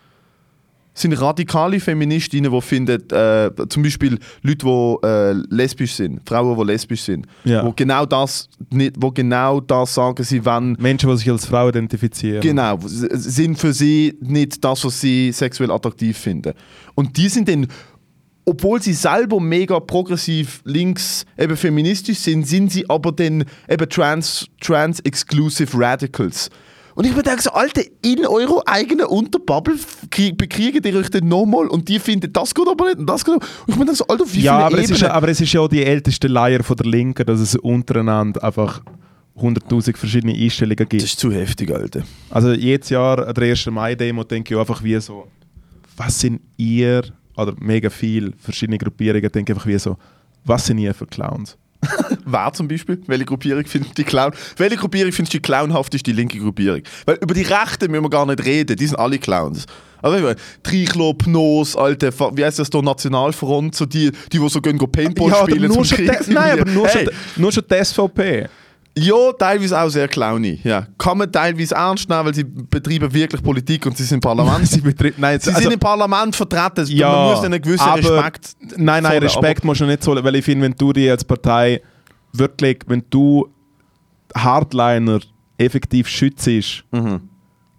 [1.00, 6.64] Sind radikale Feministinnen, die finden, äh, zum Beispiel Leute, die äh, lesbisch sind, Frauen, die
[6.64, 7.64] lesbisch sind, Ja.
[7.64, 11.68] wo genau das nicht, wo genau das sagen, sie wollen Menschen, die sich als Frau
[11.68, 12.40] identifizieren.
[12.40, 16.52] Genau, sind für sie nicht das, was sie sexuell attraktiv finden.
[16.94, 17.66] Und die sind dann,
[18.44, 24.46] obwohl sie selber mega progressiv links eben feministisch sind, sind sie aber dann eben trans,
[24.60, 26.48] trans-exclusive Radicals.
[26.98, 29.76] Und ich mir denke so, Alter, in eurer eigenen Unterbubble
[30.10, 33.24] krie- bekriegen ihr euch dann nochmal und die finden, das geht aber nicht und das
[33.24, 35.28] geht aber Und ich mir denke so, Alter, wie Ja, viele aber es, ist, aber
[35.28, 38.82] es ist ja auch die älteste Leier von der Linken, dass es untereinander einfach
[39.36, 41.02] 100'000 verschiedene Einstellungen das gibt.
[41.04, 42.02] ist zu heftig, Alter.
[42.30, 43.66] Also jedes Jahr an der 1.
[43.66, 45.28] Mai-Demo denke ich einfach wie so,
[45.96, 47.02] was sind ihr,
[47.36, 49.96] oder mega viele verschiedene Gruppierungen denke ich einfach wie so,
[50.44, 51.56] was sind ihr für Clowns?
[52.24, 53.00] Wer zum Beispiel?
[53.06, 54.32] Welche Gruppierung findest du die Clown?
[54.56, 56.82] Welche Gruppierung findest du die clownhafteste linke Gruppierung?
[57.06, 59.66] Weil über die Rechten müssen wir gar nicht reden, die sind alle Clowns.
[60.00, 64.78] Also, Trichlo, Pnos, alte, wie heißt das da, Nationalfront, so die, die, die so gehen,
[64.78, 67.64] go Paintball Ja, spielen nur zum schon, Krieg nein, aber nur, hey, schon, nur schon
[67.68, 68.48] die SVP.
[68.98, 70.60] Ja, teilweise auch sehr clowny.
[70.64, 70.86] Ja.
[70.98, 74.66] Kann man teilweise ernst nehmen, weil sie betreiben wirklich Politik und sie sind im Parlament.
[74.68, 74.82] Sie
[75.16, 76.86] nein, sie also- sind im Parlament vertreten.
[76.88, 78.56] Ja, man muss einen gewissen aber- Respekt.
[78.76, 81.80] Nein, nein, Respekt musst du nicht zollen, weil ich finde, wenn du dir als Partei
[82.32, 83.48] wirklich, wenn du
[84.36, 85.20] Hardliner
[85.56, 86.48] effektiv schützt,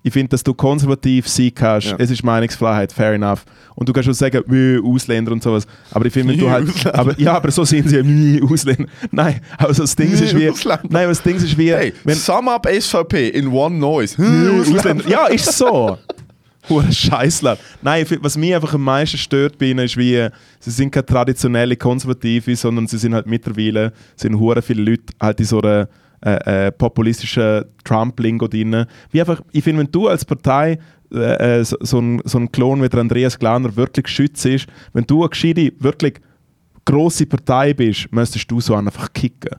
[0.10, 1.96] ich finde, dass du konservativ sein kannst, Ja.
[2.00, 3.46] es ist Meinungsfreiheit, fair enough.
[3.76, 5.68] Und du kannst auch sagen, «Mö, Ausländer und sowas.
[5.92, 6.68] Aber ich finde, du halt.
[6.68, 7.00] Ausländer.
[7.00, 8.86] Aber, ja, aber so sind sie ja, «Mö, Ausländer.
[9.12, 10.50] Nein, aber so das Ding ist wie.
[10.50, 10.84] Ausländer.
[10.90, 11.72] Nein, aber das Ding ist wie.
[11.72, 14.20] Hey, wenn, sum up SVP in one noise.
[14.20, 14.80] Mö, Ausländer.
[14.80, 15.08] Ausländer.
[15.08, 15.98] Ja, ist so.
[16.68, 17.60] Hure Scheißlaut.
[17.82, 20.28] Nein, was mich einfach am meisten stört bei ihnen ist, wie,
[20.60, 25.40] sie sind keine traditionelle Konservative, sondern sie sind halt mittlerweile, sind hure viele Leute halt
[25.40, 25.88] in so einer
[26.26, 28.86] äh, äh, populistischen Trump-Lingo drin.
[29.12, 30.80] Wie einfach, ich finde, wenn du als Partei
[31.12, 34.68] äh, äh, so, so, ein, so ein Klon wie der Andreas Glaner wirklich geschützt ist,
[34.94, 36.20] wenn du eine gescheite, wirklich
[36.86, 39.56] grosse Partei bist, müsstest du so einfach kicken.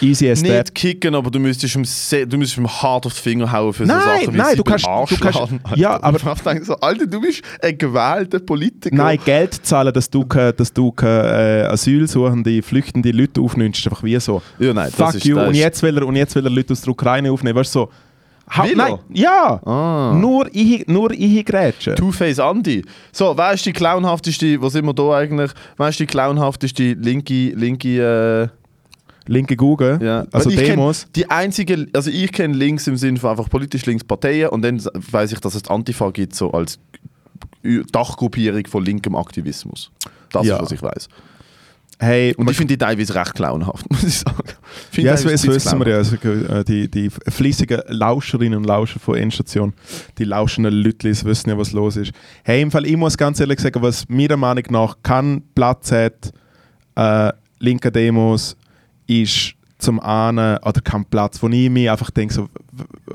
[0.00, 0.50] Easy as that.
[0.50, 3.86] Nicht kicken, aber du müsstest ihm, du müsstest ihm hart auf die Finger hauen für
[3.86, 7.06] so Nein, Sachen wie nein, du kannst- du kannst- ja, aber- ich denke so, Alter,
[7.06, 8.94] du bist ein gewählter Politiker.
[8.96, 14.18] Nein, Geld zahlen, dass du dass du äh, asylsuchende, flüchtende Leute aufnimmst, ist einfach wie
[14.20, 14.40] so.
[14.58, 15.38] Ja, nein, das Fuck ist- you.
[15.38, 17.58] Und jetzt, will er, und jetzt will er Leute aus der Ukraine aufnehmen.
[17.58, 17.90] Weißt du so?
[18.54, 18.76] Ha, er?
[18.76, 19.60] nein, ja!
[19.64, 20.12] Ah.
[20.18, 21.94] Nur ich, nur ich grätschen.
[21.96, 22.84] Two-Face Andy.
[23.12, 25.52] So, wer ist die clownhafteste, wo sind wir da eigentlich?
[25.78, 28.50] Wer ist die clownhafteste linke, linke,
[29.26, 30.26] Linke Google, ja.
[30.32, 31.06] also kenn Demos.
[31.14, 34.82] Die einzige, also ich kenne links im Sinne von einfach politisch links Parteien und dann
[34.82, 36.78] weiß ich, dass es Antifa gibt, so als
[37.92, 39.90] Dachgruppierung von linkem Aktivismus.
[40.30, 40.56] Das Ja.
[40.56, 41.08] ist, was ich weiß.
[41.98, 44.42] Hey, Und ich finde die teilweise recht clownhaft, muss ich sagen.
[44.94, 45.96] Ja, das, wissen wir ja.
[45.98, 49.72] Also, äh, die, die fleissigen Lauscherinnen und Lauscher von Endstation,
[50.18, 52.10] die lauschenden Lütlis wissen ja, was los ist.
[52.42, 56.32] Hey, im Fall, ich muss ganz ehrlich sagen, was meiner Meinung nach keinen Platz hat,
[56.96, 58.56] äh, linke Demos,
[59.20, 62.48] ist zum einen, oder kein Platz, wo ich mir einfach denke, so,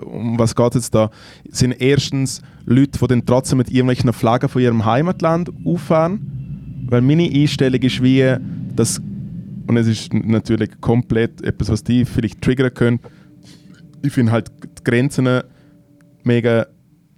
[0.05, 1.09] um was geht es jetzt da,
[1.49, 6.85] sind erstens Leute, die dann trotzdem mit irgendwelchen Flaggen von ihrem Heimatland auffahren.
[6.89, 8.35] Weil meine Einstellung ist wie,
[8.75, 8.99] dass,
[9.67, 12.99] und es ist natürlich komplett etwas, was die vielleicht triggern können,
[14.03, 15.27] ich finde halt die Grenzen
[16.23, 16.67] mega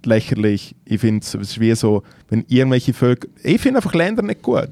[0.04, 0.74] lächerlich.
[0.84, 4.70] Ich finde es wie so, wenn irgendwelche Völker, ich finde einfach Länder nicht gut.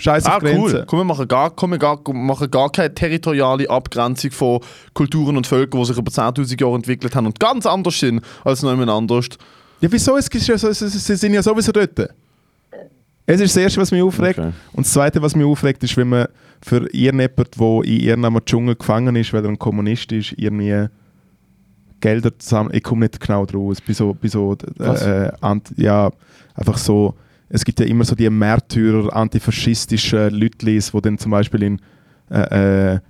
[0.00, 0.60] Scheiß auf Ah, Grenzen.
[0.62, 0.84] cool.
[0.86, 4.60] Komm, wir machen gar, komm, wir gar, machen gar keine territoriale Abgrenzung von
[4.94, 8.62] Kulturen und Völkern, die sich über 10.000 Jahre entwickelt haben und ganz anders sind als
[8.62, 9.26] noch jemand anders.
[9.80, 10.16] Ja, wieso?
[10.16, 11.98] Es ist ja so, sie sind ja sowieso dort.
[13.26, 14.38] Es ist das Erste, was mich aufregt.
[14.38, 14.50] Okay.
[14.72, 16.26] Und das Zweite, was mich aufregt, ist, wenn man
[16.62, 20.86] für irgendjemanden, der in irgendeinem Dschungel gefangen ist, weil er ein Kommunist ist, irgendwie
[22.00, 22.70] Gelder zusammen.
[22.72, 23.78] Ich komme nicht genau draus.
[23.80, 25.30] Bei so, bei so äh,
[25.76, 26.10] ja,
[26.54, 27.14] einfach so.
[27.52, 31.80] Es gibt ja immer so die Märtyrer, antifaschistischen Lütlis, die dann zum Beispiel in,
[32.30, 33.00] äh, äh,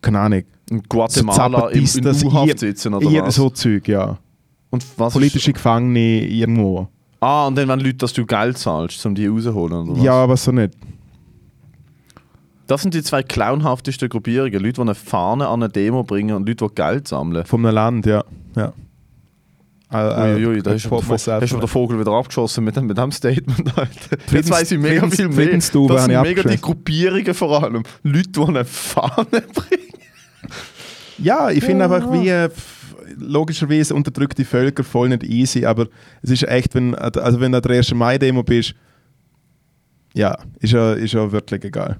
[0.00, 3.34] keine Ahnung, In Guatemala im, in U-Haft sitzen oder ihr- was?
[3.34, 4.18] so Zeug, ja.
[4.70, 6.80] und was Politische Gefangene irgendwo.
[6.82, 6.88] Ist,
[7.20, 10.02] ah, und dann wenn Leute, dass du Geld zahlst, um die rauszuholen oder was?
[10.02, 10.72] Ja, aber so nicht.
[12.66, 14.62] Das sind die zwei clownhaftesten Gruppierungen.
[14.62, 17.44] Leute, die eine Fahne an eine Demo bringen und Leute, die Geld sammeln.
[17.46, 18.24] Vom Land, ja.
[18.56, 18.72] ja.
[19.90, 22.76] Äh, Uiuiui, da ist aber der, Vo- da ist aber der Vogel wieder abgeschossen mit
[22.76, 23.78] dem, mit dem Statement.
[23.78, 24.18] Alter.
[24.30, 25.46] Jetzt weiss ich mega viel mehr.
[25.56, 26.60] Das sind mega die.
[26.60, 27.82] Gruppierungen vor allem.
[28.02, 29.24] Leute, die eine Fahne
[29.54, 29.88] bringen.
[31.18, 32.50] Ja, ich finde einfach, wie äh,
[33.16, 35.88] logischerweise unterdrückte Völker voll nicht easy, aber
[36.22, 37.94] es ist echt, wenn, also wenn du an der 1.
[37.94, 38.74] Mai-Demo bist,
[40.14, 41.98] ja, ist ja, ist ja wirklich egal.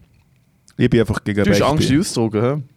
[0.77, 1.62] Ich bin einfach gegen Du hast.
[1.62, 2.68] Angst, die auszudrücken?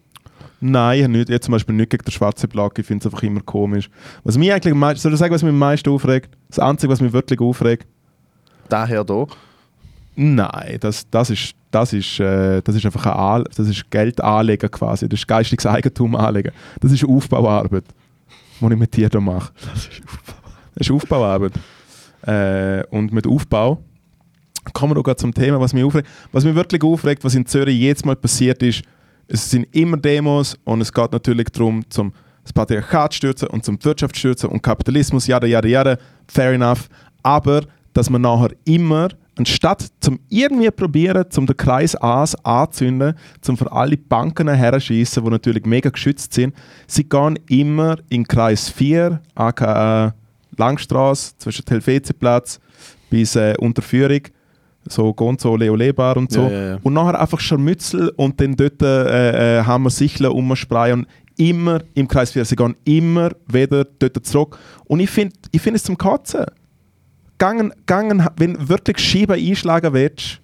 [0.64, 3.02] Nein, ich habe nicht, ich habe zum Beispiel nicht gegen den schwarzen Plag, ich finde
[3.02, 3.90] es einfach immer komisch.
[4.22, 6.30] Was mich eigentlich, am meisten- soll ich sagen, was mich am meisten aufregt?
[6.48, 7.86] Das Einzige, was mich wirklich aufregt?
[8.68, 9.26] Daher da.
[10.14, 14.20] Nein, das, das, ist, das, ist, äh, das ist einfach ein An das ist Geld
[14.20, 15.08] anlegen quasi.
[15.08, 16.52] Das ist geistiges Eigentum anlegen.
[16.80, 17.84] Das ist Aufbauarbeit,
[18.60, 19.52] die ich mit dir hier mache.
[19.74, 20.32] Das ist Aufbauarbeit.
[20.76, 21.52] Das ist Aufbauarbeit.
[22.24, 23.82] Äh, und mit Aufbau
[24.72, 26.06] kommen wir auch gerade zum Thema, was mich aufregt.
[26.30, 28.82] Was mich wirklich aufregt, was in Zürich jetzt mal passiert ist,
[29.32, 32.12] es sind immer Demos und es geht natürlich darum, zum
[32.44, 36.88] das Patriarchat stürzen und zum Wirtschaft stürzen und Kapitalismus, jada, jada, jada, fair enough.
[37.22, 37.62] Aber,
[37.94, 43.70] dass man nachher immer, anstatt zum irgendwie probieren, zum den Kreis A's anzünden, zum für
[43.70, 46.54] alle Banken herschießen, die natürlich mega geschützt sind,
[46.86, 50.14] sie gehen immer in Kreis 4, aka
[50.58, 52.60] Langstrasse, zwischen Helvetiaplatz
[53.08, 54.22] bis äh, Unterführung,
[54.88, 56.42] so Gonzo Leo Bar und so.
[56.42, 56.78] Ja, ja, ja.
[56.82, 61.80] Und nachher einfach Scharmützel und dann dort äh, äh, haben wir Sicheln umsprayen und immer
[61.94, 62.44] im Kreis 4.
[62.44, 64.58] Sie gehen immer wieder dort zurück.
[64.84, 66.46] Und ich finde ich find es zum Kotzen.
[67.38, 70.40] Gangen, gangen, wenn du wirklich Scheiben einschlagen willst,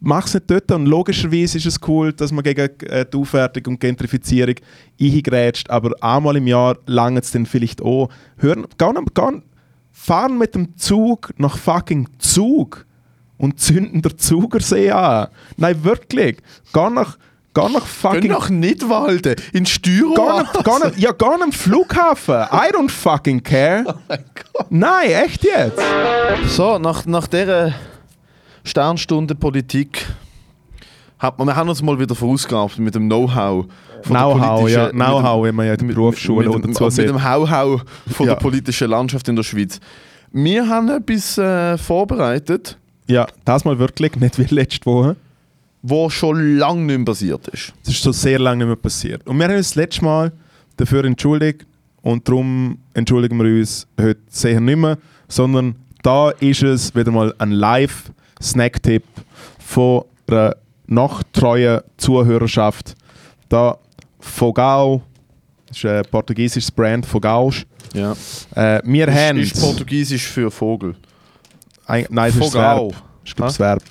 [0.00, 0.70] mach es nicht dort.
[0.72, 4.56] Und logischerweise ist es cool, dass man gegen äh, die Aufwertung und Gentrifizierung
[5.00, 8.10] eingrätscht, aber einmal im Jahr langt es dann vielleicht auch.
[8.36, 9.42] Hören, gehen, gehen,
[9.92, 12.86] fahren mit dem Zug nach fucking Zug
[13.38, 15.28] und zünden der Zugersee an.
[15.56, 16.38] Nein, wirklich.
[16.72, 17.18] Geh nach,
[17.54, 18.30] geh nach Geh fucking...
[18.30, 20.14] nach Nidwalden, in Stüro.
[20.14, 22.46] Geh nach, geh nach, ja, geh am Flughafen.
[22.52, 23.98] I don't fucking care.
[24.70, 25.80] Nein, echt jetzt.
[26.48, 27.74] So, nach, nach dieser
[28.64, 30.06] Sternstunde Politik
[31.22, 33.66] hat wir haben uns mal wieder verausgabt mit dem Know-how.
[34.02, 34.88] von der Know-how, ja.
[34.90, 38.34] Know-how, wie man ja mit- Berufsschule mit, mit, so mit dem Hau-Hau von Ja.
[38.34, 39.78] der politischen Landschaft in der Schweiz.
[40.32, 45.16] Wir haben etwas äh, vorbereitet, Ja, das mal wirklich, nicht wie letzte Woche.
[45.82, 47.72] was schon lange nicht mehr passiert ist.
[47.84, 49.26] Das ist schon sehr lange nicht mehr passiert.
[49.26, 50.32] Und wir haben uns das letzte Mal
[50.76, 51.66] dafür entschuldigt
[52.02, 54.96] und darum entschuldigen wir uns heute sehr nicht mehr,
[55.28, 59.04] sondern da ist es wieder mal ein Live-Snack-Tipp
[59.58, 60.56] von einer
[60.92, 62.94] nachtreuen Zuhörerschaft.
[63.48, 63.78] Da
[64.20, 65.02] Fogao,
[65.66, 67.62] das ist ein portugiesisches Brand, Fogaus.
[67.92, 68.12] Ja.
[68.54, 69.38] Äh, wir haben...
[69.38, 70.94] Ist, ist Portugiesisch für Vogel.
[71.86, 72.62] Ein, nein, das ist das.
[72.62, 72.90] Verb.
[72.90, 73.82] Das ist ich, das Verb.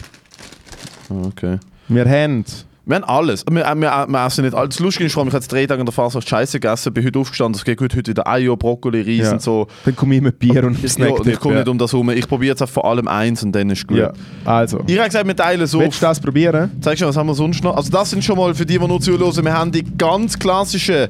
[1.09, 1.59] Ah, Okay.
[1.87, 2.45] Wir haben...
[2.83, 3.45] Wir haben alles.
[3.47, 4.75] Wir, wir, wir essen nicht alles.
[4.75, 7.19] Das Lustige ist, ich habe jetzt drei Tage in der Phase Scheiße gegessen, bin heute
[7.19, 9.33] aufgestanden, es geht gut, heute wieder Eier, Brokkoli, Reis Ja.
[9.33, 9.67] und so.
[9.85, 11.19] Dann komme ich mit Bier und Ja, Snack.
[11.19, 12.09] und ich komme nicht um das herum.
[12.09, 13.97] Ich probiere jetzt vor allem eins und dann ist gut.
[13.97, 14.11] Ja,
[14.45, 14.79] also.
[14.87, 15.79] Ich habe gesagt, wir teilen so.
[15.79, 16.71] Willst du das probieren?
[16.81, 17.77] Zeig schon, was haben wir sonst noch?
[17.77, 21.09] Also das sind schon mal für die, die nur zuhören, wir haben die ganz klassische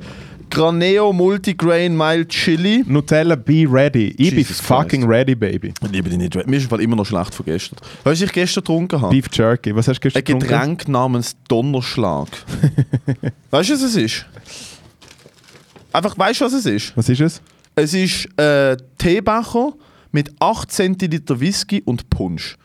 [0.51, 2.83] Graneo Multigrain Mild Chili.
[2.85, 4.09] Nutella, be ready.
[4.17, 5.09] Ich bin Jesus fucking Christ.
[5.09, 5.73] ready, baby.
[5.81, 6.35] Ich liebe die nicht.
[6.45, 7.77] Mir ist im Fall immer noch schlecht von gestern.
[7.79, 9.15] Weißt du, was ich gestern getrunken habe?
[9.15, 9.73] Beef Jerky.
[9.75, 10.47] Was hast du Ein gestern getrunken?
[10.47, 12.27] Getränk namens Donnerschlag.
[13.49, 14.25] weißt du, was es ist?
[15.93, 16.97] Einfach, weißt du, was es ist?
[16.97, 17.41] Was ist es?
[17.75, 19.73] Es ist äh, Teebecher
[20.11, 22.57] mit 8 Zentiliter Whisky und Punsch.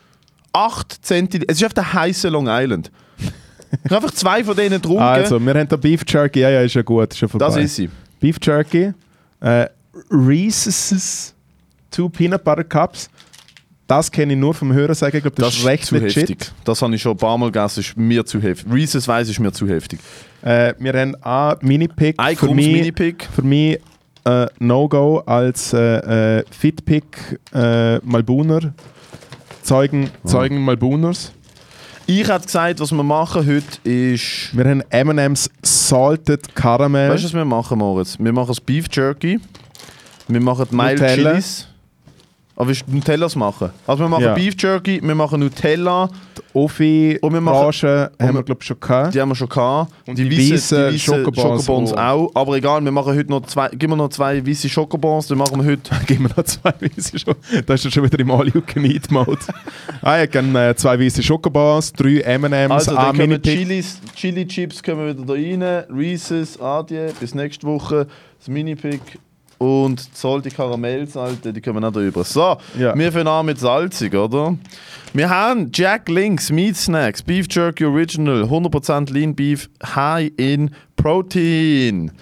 [0.52, 1.50] 8 Zentiliter.
[1.50, 2.90] Es ist auf der heißen Long Island.
[3.84, 5.02] Ich habe einfach zwei von denen getrunken.
[5.02, 6.40] Also, wir haben da Beef Jerky.
[6.40, 7.12] Ja, ja, ist ja gut.
[7.12, 7.46] Ist ja vorbei.
[7.46, 7.90] das ist sie.
[8.20, 8.92] Beef Jerky.
[9.40, 9.66] Äh,
[10.10, 11.34] Reese's
[11.90, 13.08] Two Peanut Butter Cups.
[13.86, 15.16] Das kenne ich nur vom Hörensagen.
[15.18, 16.16] Ich glaube, das, Das, ist recht zu legit.
[16.16, 16.38] heftig.
[16.64, 17.80] Das habe ich schon ein paar Mal gegessen.
[17.80, 18.72] ist mir zu heftig.
[18.72, 20.00] Reese's Weiss ist mir zu heftig.
[20.42, 22.16] Äh, wir haben A Mini-Pick.
[22.18, 23.28] Ein Für mich, Mini-Pick.
[23.34, 23.78] für mich
[24.24, 28.74] äh, No-Go als äh, äh, Fitpick äh, Malbuner.
[29.62, 31.32] Zeugen, Zeugen Malbuners.
[32.08, 34.56] Ich hätte gesagt, was wir machen heute ist.
[34.56, 37.10] Wir haben M&M's Salted Caramel.
[37.10, 38.16] Weißt du, was wir machen, Moritz?
[38.20, 39.40] Wir machen das Beef Jerky.
[40.28, 41.32] Wir machen Mild Nutella.
[41.32, 41.66] Chilis.
[42.58, 43.68] Aber du Nutellas machen?
[43.86, 44.34] Also wir machen Ja.
[44.34, 46.08] Beef Jerky, wir machen Nutella,
[46.54, 49.14] Offi, Und wir machen- Branche haben wir- wir glaube ich schon gehabt.
[49.14, 49.92] die haben wir schon gehabt.
[50.06, 52.30] Und die weissen Schokobons Schokobons auch.
[52.34, 55.58] Aber egal, wir machen heute noch zwei, gib mir noch zwei weiße Schokobons, dann machen
[55.62, 55.90] wir heute.
[56.06, 57.34] Gib mir noch zwei weiße schon.
[57.66, 59.36] Da ist er schon wieder im All You Can Eat Mode.
[60.00, 63.42] ah, ich habe äh, zwei weiße Schokobars, drei M&M's, Also, ein dann wir.
[63.42, 68.06] Chilis, Chili Chips können wir wieder da rein, Reese's, Adie, bis nächste Woche,
[68.38, 69.00] das Mini-Pick
[69.58, 72.24] und die Salty Karamells, Alter, die können wir nicht da rüber.
[72.24, 72.96] So, Ja.
[72.96, 74.56] wir fangen an mit salzig, oder?
[75.12, 82.12] Wir haben Jack Links Meat Snacks, Beef Jerky Original, 100% Lean Beef, High in Protein.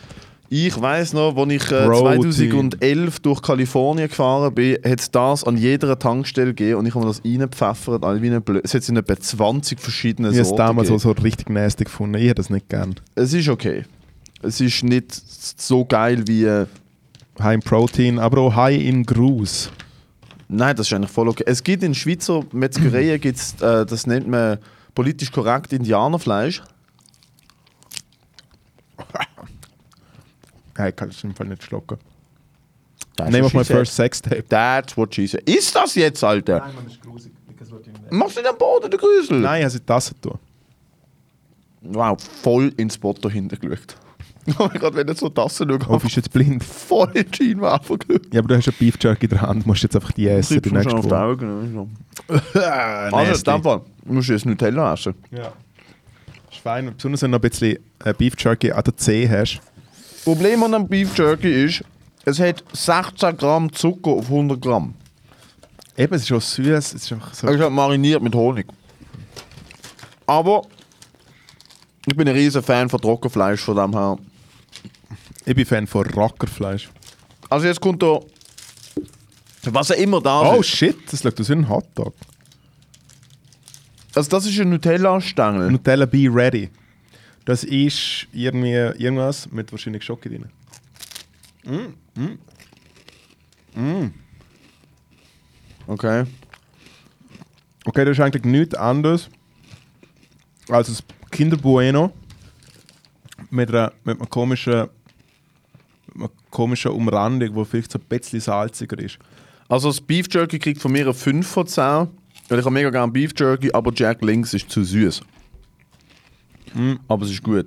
[0.51, 2.31] Ich weiß noch, als ich äh, Protein.
[2.31, 7.05] 2011 durch Kalifornien gefahren bin, hat es das an jeder Tankstelle gegeben und ich habe
[7.05, 8.05] mir das reingepfeffert.
[8.05, 10.89] all wie eine Blö- Es hat in etwa 20 verschiedene Ich habe es Sorten damals
[10.89, 11.11] gegeben.
[11.11, 12.15] auch so richtig nasty gefunden.
[12.19, 12.95] Ich hätte das nicht gern.
[13.17, 13.83] Es ist okay.
[14.43, 16.65] Es ist nicht so geil wie.
[17.41, 19.71] High in Protein, aber auch High in Gruß.
[20.49, 21.45] nein, das ist eigentlich voll okay.
[21.47, 24.59] Es gibt in Schweizer Metzgereien, gibt's, äh, das nennt man
[24.95, 26.63] politisch korrekt Indianerfleisch.
[30.77, 31.99] Hey, ich kann es im Fall nicht schlucken.
[33.17, 33.77] Name of she my said.
[33.77, 34.43] first sex tape.
[34.49, 35.49] That's what she said.
[35.49, 36.59] Ist das jetzt, Alter?
[36.59, 37.33] man, das ist grusig.
[38.11, 39.39] Machst du den Boden, der Grüsel?
[39.39, 40.37] Nein, habe sie Tasse tun.
[41.81, 43.97] Wow, voll ins Bot dahinter geschaut.
[44.59, 46.63] Oh mein Gott, wenn jetzt so Tassen schauen, Oh, bist du jetzt blind?
[46.63, 47.97] voll in die Scheinwerfer.
[48.33, 49.65] Ja, aber du hast ja Beef Jerky in der Hand.
[49.65, 50.61] Du musst jetzt einfach die essen.
[50.61, 51.13] Du schon auf die.
[51.13, 51.97] Augen.
[52.55, 55.15] Also, in dem Fall musst du jetzt Nutella essen.
[55.31, 55.53] Ja.
[56.51, 56.93] Ist fein.
[56.95, 59.61] Besonders wenn du noch ein bisschen äh, Beef Jerky an der Zeh hast.
[60.25, 61.85] Problem an einem Beef Jerky ist,
[62.25, 64.95] es hat 16 Gramm Zucker auf 100 Gramm.
[65.97, 66.67] Eben, es ist auch süß.
[66.69, 67.47] Es ist einfach so.
[67.47, 68.67] Es ist halt mariniert mit Honig.
[70.27, 70.63] Aber
[72.07, 74.19] ich bin ein riesen Fan von Trockenfleisch von dem her.
[75.47, 76.89] Ich bin Fan von Rackerfleisch.
[77.51, 78.21] Also jetzt kommt da,
[79.65, 80.69] was er immer da Oh ist.
[80.69, 82.15] shit, das sieht aus wie ein Hotdog.
[84.15, 85.71] Also das ist ein Nutella-Stängel.
[85.71, 86.71] Nutella Be Ready.
[87.45, 90.49] Das ist irgendwie irgendwas mit wahrscheinlich Schoki drin.
[95.87, 96.25] Okay.
[97.85, 99.29] Okay, das ist eigentlich nichts anderes
[100.71, 102.13] als das Kinder Bueno
[103.51, 104.89] mit einer, mit einer komischen,
[106.15, 109.19] mit einer komischen Umrandung, die vielleicht so ein bisschen salziger ist.
[109.69, 112.09] Also das Beef Jerky kriegt von mir eine 5 von 10.
[112.49, 115.23] Weil ich habe mega gerne Beef Jerky, aber Jack Links ist zu süß.
[117.09, 117.67] Aber es ist gut.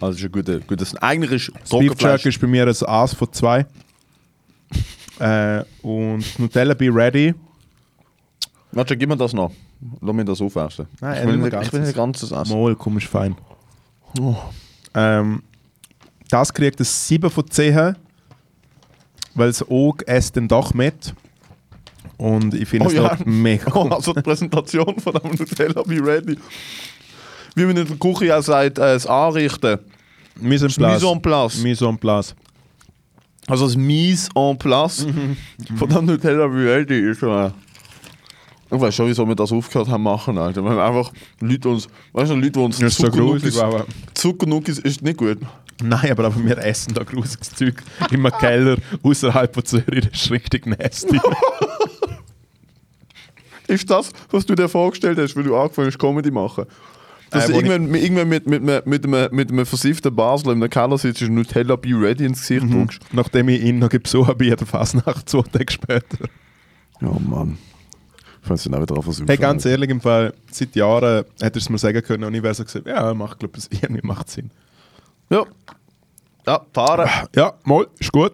[0.00, 1.02] Also es ist ein guter, guter.
[1.02, 1.92] Eigentlich ist Beef.
[2.00, 3.66] Jerky ist bei mir ein Aas von 2.
[5.20, 7.34] äh, und Nutella Be Ready.
[8.72, 9.52] Warte, gib mir das noch.
[10.00, 10.86] Lass mich das aufessen.
[11.00, 12.60] Nein, ich, will nicht nicht, ich will nicht ganzes essen.
[12.60, 13.36] Mal, komm, ist fein.
[14.18, 14.36] Oh.
[14.94, 15.42] Ähm,
[16.28, 17.96] das kriegt ein 7 von 10,
[19.34, 21.14] weil es auch esst den Dach mit.
[22.18, 23.16] Und ich finde Oh es ja.
[23.26, 23.92] mega Oh, cool.
[23.92, 26.38] also die Präsentation von dem Nutella Be Ready.
[27.54, 29.78] Wie man in der Küche auch sagt, äh, das Anrichten.
[30.40, 31.02] Mise en place.
[31.02, 31.56] Mise en place.
[31.62, 32.34] Mise en place.
[33.46, 35.06] Also das Mise en place
[35.76, 37.50] von dem Nutella Be Ready ist äh,
[38.70, 40.62] Ich weiß schon, wieso wir das aufgehört haben machen, Alter.
[40.62, 43.84] Wir einfach Leute uns, weißt du, Leute, die uns ist so.
[44.14, 45.38] Zuckernuggis ist nicht gut.
[45.82, 50.08] Nein, aber, aber wir essen da grusiges Zeug im Keller außerhalb von Zürich.
[50.10, 51.18] Das ist richtig nasty.
[53.68, 56.66] Ist das, was du dir vorgestellt hast, weil du angefangen hast, Comedy machen?
[57.30, 60.52] Dass Äh, du irgendwann, mit, irgendwann mit, mit, mit, mit, einem, mit einem versifften Basler
[60.52, 62.72] in einem Keller sitzt und Nutella Be Ready ins Gesicht Mhm.
[62.86, 63.00] drückst.
[63.12, 66.28] Nachdem ich ihn noch besucht habe, bei der Fasnacht, zwei Tage später.
[67.00, 67.58] Ja, Mann.
[68.44, 69.26] Ich weiß nicht, wieder drauf versuchen.
[69.26, 72.42] Hey, ganz ehrlich, im Fall, seit Jahren hättest du es mir sagen können und ich
[72.44, 74.50] wäre so gesagt, ja, macht, glaube ich, irgendwie macht Sinn.
[75.30, 75.44] Ja.
[76.46, 77.08] Ja, fahren.
[77.34, 78.32] Ja, mal, ist gut.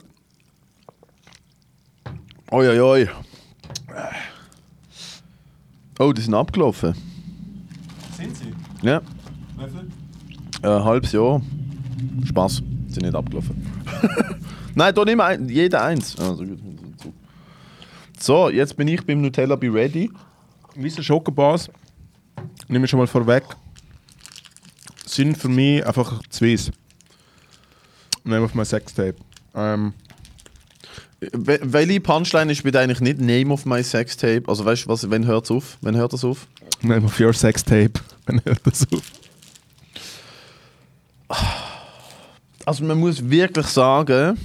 [2.51, 3.09] Oi, oi, oi.
[5.99, 6.95] Oh, die sind abgelaufen.
[8.17, 8.53] Sind sie?
[8.83, 9.01] Ja.
[9.57, 11.41] Wie Ein halbes Jahr.
[12.27, 12.63] Spaß.
[12.89, 13.57] Sind nicht abgelaufen.
[14.75, 16.19] Nein, da nimm ein, jeder eins.
[16.19, 16.59] Also, gut.
[18.19, 20.11] So, jetzt bin ich beim Nutella Be Ready.
[20.77, 21.71] Weisse Schokobars,
[22.69, 23.45] nehme ich schon mal vorweg,
[25.05, 26.71] sind für mich einfach zu weiss.
[28.25, 29.15] Name of my Sextape.
[29.55, 29.93] Ähm,
[31.21, 34.43] Wel- Welche Punchline ist bitte eigentlich nicht Name of my sex tape?
[34.49, 35.79] Also weißt du, was, wenn hört es auf?
[35.81, 36.47] Wenn hört das auf?
[36.83, 37.93] Name of your Sextape.
[38.27, 39.03] Wenn hört das auf?
[42.65, 44.37] Also man muss wirklich sagen,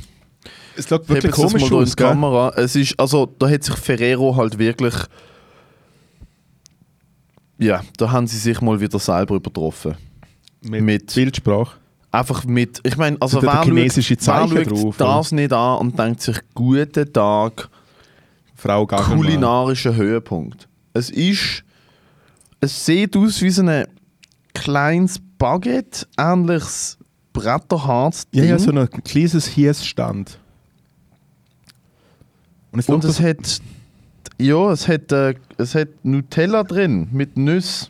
[0.76, 2.08] Es schaut Hebt wirklich komisch mal da in aus, die gell?
[2.08, 2.54] Kamera.
[2.56, 4.94] Es ist, also da hat sich Ferrero halt wirklich,
[7.60, 9.96] ja, da haben sie sich mal wieder selber übertroffen.
[10.62, 11.78] Mit, Mit- Bildsprache.
[12.18, 16.00] Einfach mit, ich meine, also wer chinesische schaut, wer schaut drauf, das nicht an und
[16.00, 17.70] denkt sich, guten Tag,
[18.56, 20.68] Frau kulinarischer Höhepunkt.
[20.94, 21.64] Es ist,
[22.60, 23.86] es sieht aus wie so ein
[24.56, 26.98] kleines Baguette, ähnliches
[27.34, 28.24] Bretterharz.
[28.32, 30.40] Ja, ja, so ein kleines Hiesstand.
[32.72, 33.62] Und es Und es hat,
[34.40, 37.90] ja, es hat, äh, es hat Nutella drin mit Nüsse.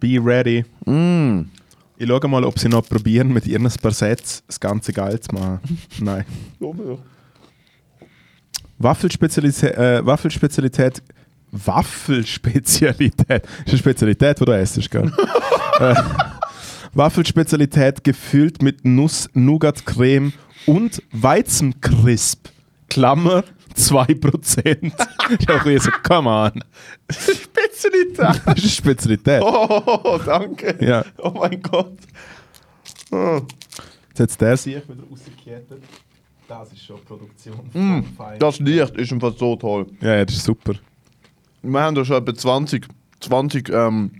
[0.00, 0.64] Be ready.
[0.86, 1.50] Mm.
[2.02, 5.32] Ich schaue mal, ob sie noch probieren, mit ihren paar Sätzen das ganze geil zu
[5.36, 5.60] machen.
[6.00, 6.24] Nein.
[8.78, 11.00] Waffelspezialität, äh, Waffelspezialität,
[11.52, 15.12] Waffelspezialität, das ist eine Spezialität, die du essst, gell?
[15.78, 15.94] äh,
[16.92, 20.32] Waffelspezialität gefüllt mit Nuss, Nougat-Creme
[20.66, 22.48] und Weizencrisp.
[22.90, 23.44] Klammer
[23.76, 24.92] 2%.
[25.38, 26.64] ich habe mir so, come on.
[27.10, 28.42] Spezialität.
[28.46, 29.42] Das ist Spezialität.
[29.42, 30.76] Oh, danke.
[30.84, 31.04] Ja.
[31.18, 31.96] Oh mein Gott.
[33.10, 33.40] Oh.
[34.08, 35.66] Jetzt hat der sich wieder rausgekehrt.
[36.48, 38.38] Das ist schon Produktion von Fein.
[38.38, 39.86] Das Licht ist einfach so toll.
[40.00, 40.74] Ja, ja, das ist super.
[41.62, 42.86] Wir haben da schon etwa 20,
[43.20, 44.10] 20 ähm,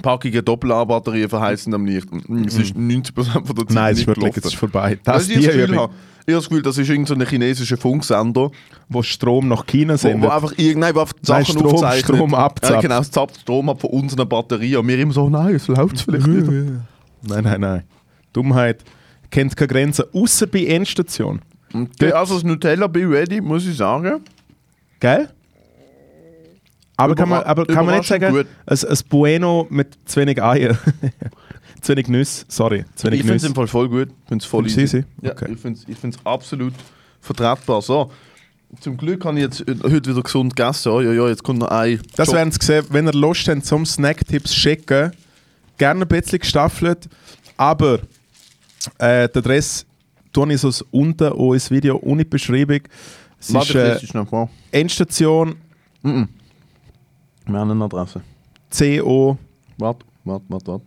[0.00, 2.10] Packungen Doppel-A-Batterien verheißen am Licht.
[2.10, 4.98] Und Es ist 90% von der Zeit Nein, es ist nicht wirklich, jetzt ist vorbei.
[5.04, 5.92] Das Das ist das Gefühl Übung, habe.
[6.24, 8.50] Ich habe das Gefühl, das ist irgendein chinesischer Funksender,
[8.88, 10.22] wo Strom nach China wo, sendet.
[10.30, 11.14] wo einfach irgendein die Nein,
[11.44, 12.16] Sachen Strom- aufzeichnet.
[12.16, 12.74] Strom abzapft.
[12.74, 14.78] Ja, genau, es zapft Strom ab von unseren Batterien.
[14.80, 16.46] Und wir immer so, nein, es läuft vielleicht nicht.
[17.24, 17.82] Nein, nein, nein.
[18.32, 18.82] Dummheit
[19.30, 21.40] kennt keine Grenzen, außer bei Endstation.
[21.72, 24.20] Okay, also das Nutella Be Ready, muss ich sagen.
[25.00, 25.28] Gell?
[27.04, 28.46] Aber kann man, aber kann man nicht sagen, gut.
[28.66, 30.76] ein, ein Bueno mit zu wenig Eier.
[31.80, 32.84] zu wenig Nüsse, sorry.
[32.94, 34.08] Zu wenig Ich finde es im Fall voll gut.
[34.08, 34.80] Ich finde es voll easy.
[34.82, 35.04] easy?
[35.20, 35.52] Ja, Okay.
[35.52, 35.80] ich finde
[36.18, 36.74] es absolut
[37.20, 37.82] vertretbar.
[37.82, 38.10] So,
[38.80, 40.90] zum Glück habe ich jetzt heute wieder gesund gegessen.
[40.92, 42.00] Oh, ja, ja, jetzt kommt noch ein.
[42.16, 45.12] Das werden Sie sehen, wenn ihr Lust habt zum Snacktipps schicken.
[45.78, 47.08] Gerne ein bisschen gestaffelt.
[47.56, 48.00] Aber
[48.98, 49.84] äh, die Adresse
[50.32, 52.80] tue ich so unten auch ins Video ohne Beschreibung.
[53.38, 54.48] Es Warte, ist äh, ist noch vor.
[54.70, 55.56] Endstation.
[57.46, 58.22] Wir haben eine Adresse.
[58.70, 59.36] CO
[59.78, 60.84] Warte, warte, warte, warte.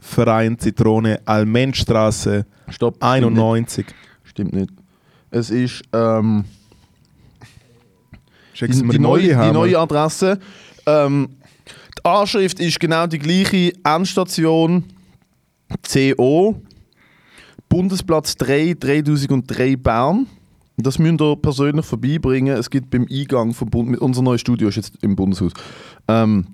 [0.00, 2.96] Verein Zitrone Almenstraße Stopp.
[3.02, 3.86] 91.
[4.24, 4.70] Stimmt nicht.
[5.30, 6.44] Es ist ähm,
[8.60, 10.38] die, mir die, neue, die neue Adresse.
[10.86, 11.28] Ähm,
[11.98, 13.72] die Anschrift ist genau die gleiche.
[13.84, 14.84] Endstation
[15.82, 16.60] CO.
[17.68, 20.26] Bundesplatz 3, 3003 Bern.
[20.80, 22.56] Das müsst ihr persönlich vorbeibringen.
[22.56, 25.52] Es gibt beim Eingang vom Bund, unser neues Studio ist jetzt im Bundeshaus.
[26.06, 26.46] Ähm,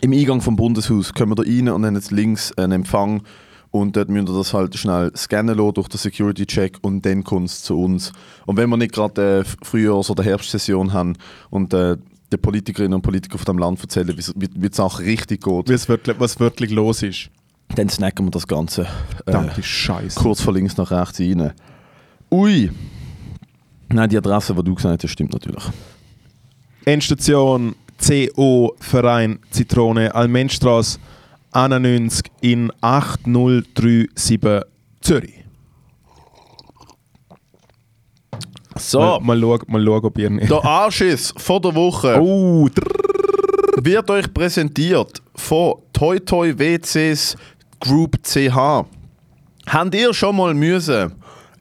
[0.00, 3.22] Im Eingang vom Bundeshaus kommen wir da rein und dann jetzt links einen Empfang
[3.70, 7.48] und dort müsst ihr das halt schnell scannen lassen durch den Security-Check und dann kommt
[7.48, 8.12] es zu uns.
[8.46, 11.14] Und wenn wir nicht gerade äh, Frühjahrs- oder Herbstsession haben
[11.50, 11.96] und äh,
[12.32, 15.74] den Politikerinnen und Politikern von dem Land erzählen, wie, wie, die Sache richtig geht, Wie
[15.74, 17.30] es wirklich, was wirklich los ist.
[17.74, 18.86] dann snacken wir das Ganze äh,
[19.24, 20.18] Verdammte Scheiße.
[20.18, 21.52] kurz von links nach rechts rein.
[22.30, 22.70] Ui!
[23.92, 25.64] Nein, die Adresse, die du gesagt hast, stimmt natürlich.
[26.84, 27.74] Endstation
[28.04, 30.98] CO Verein Zitrone Almenstraße
[31.52, 34.40] 91 in 8037
[35.00, 35.34] Zürich.
[38.76, 40.50] So, Mal, mal, schauen, mal schauen, ob ihr nicht.
[40.50, 42.68] der Anschiss vor der Woche Oh,
[43.82, 47.36] wird euch präsentiert von Toy Toy WCs
[47.80, 48.86] Group CH.
[49.66, 51.12] Habt ihr schon mal müssen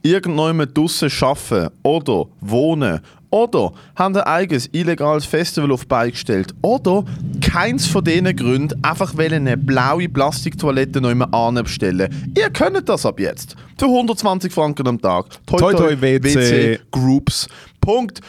[0.03, 6.53] irgendjemand draussen arbeiten oder wohnen oder habt ein eigenes illegales Festival auf die Beine gestellt
[6.61, 7.05] oder
[7.39, 12.33] keins von diesen Gründen einfach eine blaue Plastiktoilette noch immer anbestellen.
[12.37, 13.55] Ihr könnt das ab jetzt.
[13.77, 15.27] Für 120 Franken am Tag.
[15.45, 16.79] Toi Toi WC.
[16.91, 18.25] Groups.ch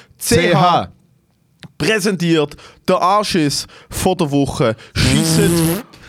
[1.79, 2.57] präsentiert
[2.87, 4.77] der Anschiss von der Woche.
[4.95, 5.51] Schiesset,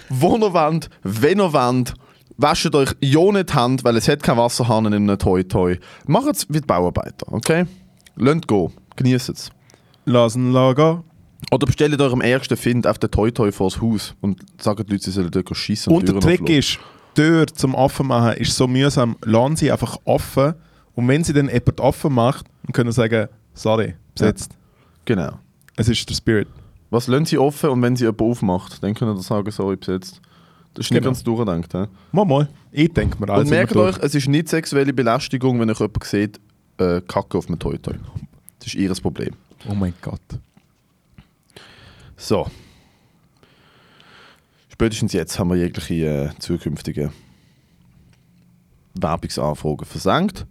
[0.09, 1.95] wo ihr wollt, wenn ihr wollt.
[2.37, 5.77] Wascht euch ja nicht die Hand, weil es hat kein Wasserhahn in einem Toi Toi.
[6.07, 7.65] Macht es wie die Bauarbeiter, okay?
[8.15, 9.49] Lasst go, genießt es.
[10.05, 11.03] Lassen Lager.
[11.51, 15.03] Oder bestellt eurem ärgsten Find auf den Toi Toi vors Haus und sagt den Leuten,
[15.03, 16.79] sie sollen dort schiessen Und der Trick ist,
[17.15, 19.17] die Tür zum offen machen ist so mühsam.
[19.23, 20.55] Lassen sie einfach offen.
[20.95, 24.55] Und wenn sie dann jemand offen macht, dann können sie sagen, sorry, besetzt.
[25.05, 25.39] Genau.
[25.75, 26.47] Es ist der Spirit.
[26.89, 30.21] Was lassen sie offen und wenn sie jemand aufmacht, dann können sie sagen, sorry, besetzt.
[30.73, 31.11] Das ist nicht Genau.
[31.11, 31.71] ganz durchgedacht.
[31.71, 31.85] He?
[32.11, 32.49] Mal, mal.
[32.71, 35.79] Ich denke mir Und alles merkt immer euch, es ist nicht sexuelle Belästigung, wenn euch
[35.79, 36.39] jemand sieht,
[36.77, 37.93] äh, Kacke auf einem Toi Toi.
[38.59, 39.35] Das ist ihr Problem.
[39.69, 40.21] Oh mein Gott.
[42.17, 42.47] So.
[44.69, 45.93] Spätestens jetzt haben wir jegliche
[46.35, 47.11] äh, zukünftige
[48.95, 50.45] Werbungsanfragen versenkt.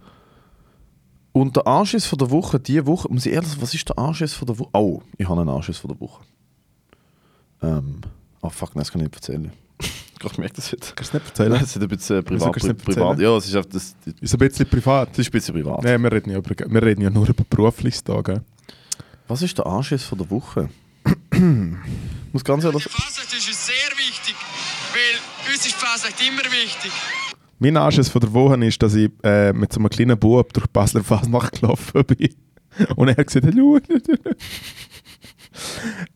[1.32, 3.98] Und der Anschiss von der Woche, diese Woche, muss ich ehrlich sagen, was ist der
[3.98, 4.70] Anschiss von der Woche?
[4.74, 6.22] Oh, ich habe einen Anschiss von der Woche.
[7.62, 8.00] Ähm,
[8.42, 9.50] oh fuck, nein, das kann ich nicht erzählen.
[10.30, 10.94] Ich merke das jetzt.
[10.96, 11.50] Kannst du nicht erzählen?
[11.60, 12.52] das ist ein bisschen Wieso privat.
[12.52, 13.10] kannst du nicht Pri privat.
[13.12, 13.30] erzählen?
[13.30, 15.18] Ja, es ist, einfach das, das Ist ein bisschen privat.
[15.18, 15.82] ist ein bisschen privat.
[15.84, 18.42] Nein, wir reden, ja über, wir reden ja nur über berufliches da, gell?
[19.28, 20.68] Was ist der Anschiss von der Woche?
[21.32, 21.40] Ich
[22.32, 24.34] muss ganz ehrlich Die Fasnacht ist uns sehr wichtig,
[24.92, 26.92] weil uns ist die Fasnacht immer wichtig.
[27.58, 30.66] Mein Anschiss von der Woche ist, dass ich äh, mit so einem kleinen Bub durch
[30.68, 32.34] Basler Fasnacht gelaufen bin.
[32.96, 33.78] Und er hat gesagt, hallo.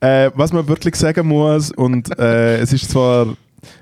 [0.01, 3.37] äh, was man wirklich sagen muss, und äh, es ist zwar,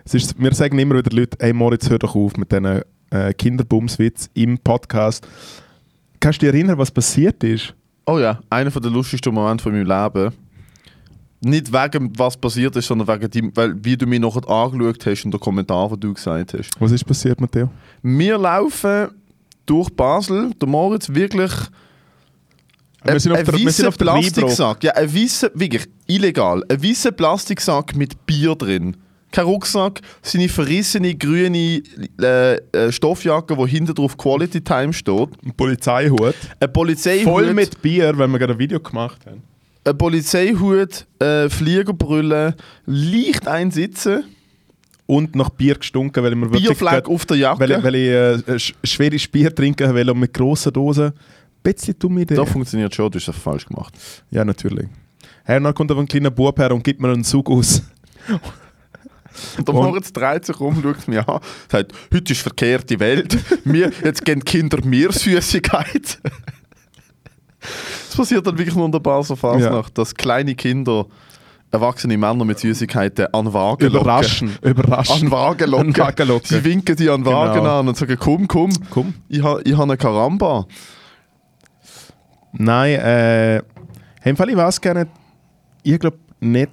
[0.04, 3.32] es ist, wir sagen immer wieder Leute, hey Moritz, hör doch auf mit diesen äh,
[3.34, 5.26] Kinderbumswitz im Podcast.
[6.20, 7.74] Kannst du dich erinnern, was passiert ist?
[8.06, 10.34] Oh ja, einer der lustigsten Momente von meinem Leben.
[11.40, 15.24] Nicht wegen was passiert ist, sondern wegen dem, weil, wie du mich nachher angeschaut hast
[15.24, 16.70] und der Kommentar, den du gesagt hast.
[16.78, 17.70] Was ist passiert, Matteo?
[18.02, 19.08] Wir laufen
[19.66, 21.52] durch Basel, der Moritz wirklich.
[23.04, 24.04] Wir sind auf der, wir sind auf der.
[24.06, 24.82] Plastiksack.
[24.82, 26.62] Ja, ein weißer, wirklich illegal.
[26.68, 28.96] Ein weißer Plastiksack mit Bier drin.
[29.34, 31.82] Kein Rucksack, seine verrissene grüne
[32.20, 35.28] äh, äh, Stoffjacke, wo hinten drauf Quality Time steht.
[35.44, 36.34] Ein Polizeihut.
[36.60, 37.24] Ein Polizeihut.
[37.24, 39.42] Voll mit Bier, weil wir gerade ein Video gemacht haben.
[39.84, 42.54] ein Polizeihut, äh, Fliegerbrille,
[42.86, 44.24] leicht einsitzen,
[45.06, 47.60] Und nach Bier gestunken, weil wir gerade- auf der Jacke.
[47.60, 51.06] Weil, weil ich äh, sch- schweres Bier trinken will und mit grossen Dosen.
[51.08, 51.12] Ein
[51.62, 52.36] bisschen dumme Idee.
[52.36, 53.94] das funktioniert schon, du hast das falsch gemacht.
[54.30, 54.86] Ja, natürlich.
[55.44, 57.82] Hey, dann kommt aber ein kleiner Bub her und gibt mir einen Zug aus.
[59.58, 63.36] Und der Und- Moritz dreht sich um, schaut mich an, sagt, heute ist verkehrte Welt,
[63.64, 66.18] wir, jetzt geben die Kinder mir Süßigkeit.
[68.10, 71.06] Es passiert dann wirklich wunderbar so Fasnacht, dass kleine Kinder
[71.70, 74.00] erwachsene Männer mit Süßigkeiten an Wagen locken.
[74.00, 74.58] Überraschen.
[74.62, 75.22] Überraschen.
[75.26, 75.88] An Wagen locken.
[75.94, 76.46] An Wagen locken.
[76.46, 77.80] Sie winken die an Wagen Genau.
[77.80, 79.14] an und sagen, komm, komm, Komm.
[79.28, 80.66] ich habe ich ha eine Karamba.
[82.52, 83.62] Nein, äh...
[84.24, 85.08] Im Fall, ich weiß gerne...
[85.82, 86.70] Ich glaube nicht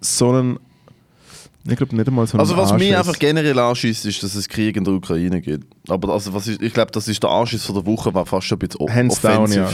[0.00, 0.58] so einen...
[1.68, 2.96] Ich glaube nicht einmal so Also was mich Anschiss.
[2.96, 5.66] einfach generell anschießt, ist, dass es Krieg in der Ukraine gibt.
[5.88, 8.46] Aber also, was ist, ich glaube, das ist der Anschiss von der Woche, war fast
[8.46, 9.68] schon ein bisschen Hands down, ja.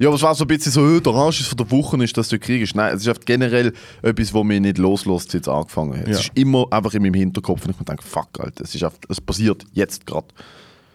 [0.00, 2.16] Ja, aber es war so ein bisschen so, der Arsch ist von der Woche ist,
[2.16, 2.74] dass du kriegst.
[2.74, 6.08] Nein, es ist einfach generell etwas, was mich nicht loslässt, seit es angefangen hat.
[6.08, 6.14] Ja.
[6.14, 8.82] Es ist immer einfach in meinem Hinterkopf und ich mir denke, fuck, Alter, es, ist
[8.82, 10.28] einfach, es passiert jetzt gerade.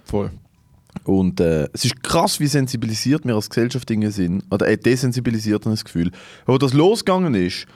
[0.05, 0.31] Voll.
[1.03, 4.43] Und äh, es ist krass, wie sensibilisiert wir als Gesellschaft Dinge sind.
[4.49, 6.09] Oder äh, desensibilisiert, habe ich das Gefühl.
[6.47, 7.67] Wo das losgegangen ist,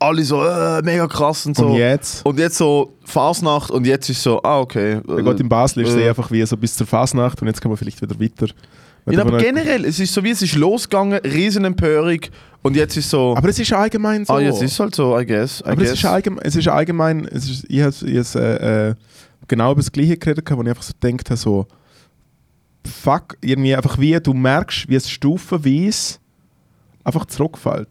[0.00, 1.66] alle so, äh, mega krass und so.
[1.66, 2.24] Und jetzt?
[2.24, 5.00] Und jetzt so Fasnacht und jetzt ist so, ah, okay.
[5.06, 7.60] Der Gott in Basel ist äh, eh einfach wie so bis zur Fasnacht und jetzt
[7.60, 8.52] kann man vielleicht wieder weiter.
[9.10, 12.20] Ja, aber generell, es ist so wie es ist losgegangen, Riesenempörung
[12.62, 14.34] und jetzt ist so, aber es ist allgemein so.
[14.34, 15.60] ah, jetzt ist es halt so, I guess.
[15.60, 15.92] I aber guess.
[15.92, 18.94] es ist allgemein, es ist allgemein es ist, ich habe habe, äh, äh,
[19.48, 21.66] genau über das Gleiche geredet, wo ich einfach so gedacht habe, so
[22.86, 26.18] fuck, irgendwie einfach wie du merkst, wie es stufenweise
[27.04, 27.88] einfach zurückfällt.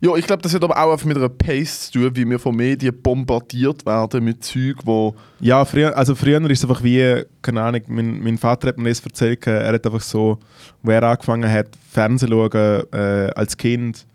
[0.00, 0.16] Ja.
[0.16, 2.56] Ich glaube, das hat aber auch einfach mit einer Pace zu tun, wie wir von
[2.56, 5.14] Medien bombardiert werden mit Zeug, wo...
[5.40, 8.88] Ja, früher, also früher ist es einfach wie, keine Ahnung, mein, mein Vater hat mir
[8.88, 10.38] das erzählt, gehabt, er hat einfach so,
[10.82, 14.06] wo er angefangen hat, Fernsehen zu schauen, äh, als Kind,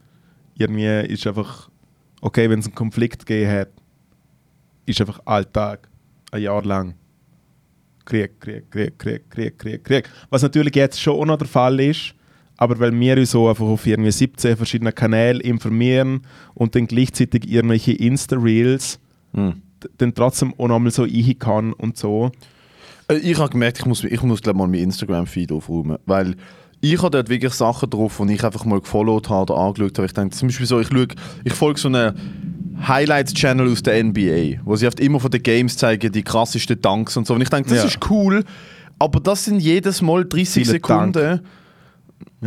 [0.57, 1.69] irgendwie ist einfach,
[2.21, 3.69] okay, wenn es einen Konflikt gegeben hat,
[4.86, 5.88] ist einfach Alltag,
[6.31, 6.95] ein Jahr lang.
[8.05, 10.09] Krieg, Krieg, Krieg, Krieg, Krieg, Krieg, Krieg.
[10.29, 12.13] Was natürlich jetzt schon auch noch der Fall ist,
[12.58, 16.22] aber weil wir uns so einfach auf irgendwie 17 verschiedenen Kanälen informieren
[16.53, 18.99] und dann gleichzeitig irgendwelche Insta-Reels
[19.34, 19.62] Hm.
[19.84, 22.32] d- dann trotzdem auch nochmal so ein kann und so.
[23.10, 26.36] Äh, Ich habe gemerkt, ich muss, ich muss glaub, mal meinen Instagram-Feed aufräumen, weil
[26.82, 30.06] ich habe dort wirklich Sachen drauf, die ich einfach mal gefollowt habe oder angeschaut habe.
[30.06, 31.08] Ich denke zum Beispiel so, ich, schaue,
[31.43, 32.14] ich folge so einen
[32.88, 37.18] Highlights-Channel aus der NBA, wo sie oft immer von den Games zeigen, die krassesten Dunks
[37.18, 37.34] und so.
[37.34, 37.86] Und ich denke, das Ja.
[37.86, 38.43] ist cool,
[38.99, 41.41] aber das sind jedes Mal 30 Vielen Sekunden.
[41.41, 41.64] Wie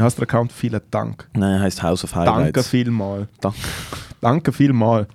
[0.03, 0.53] heißt der Account?
[0.53, 1.29] Vielen Dank.
[1.35, 2.69] Nein, heißt House of Danke Highlights.
[2.69, 3.29] vielmal.
[3.41, 3.59] Danke.
[4.21, 5.07] Danke vielmal.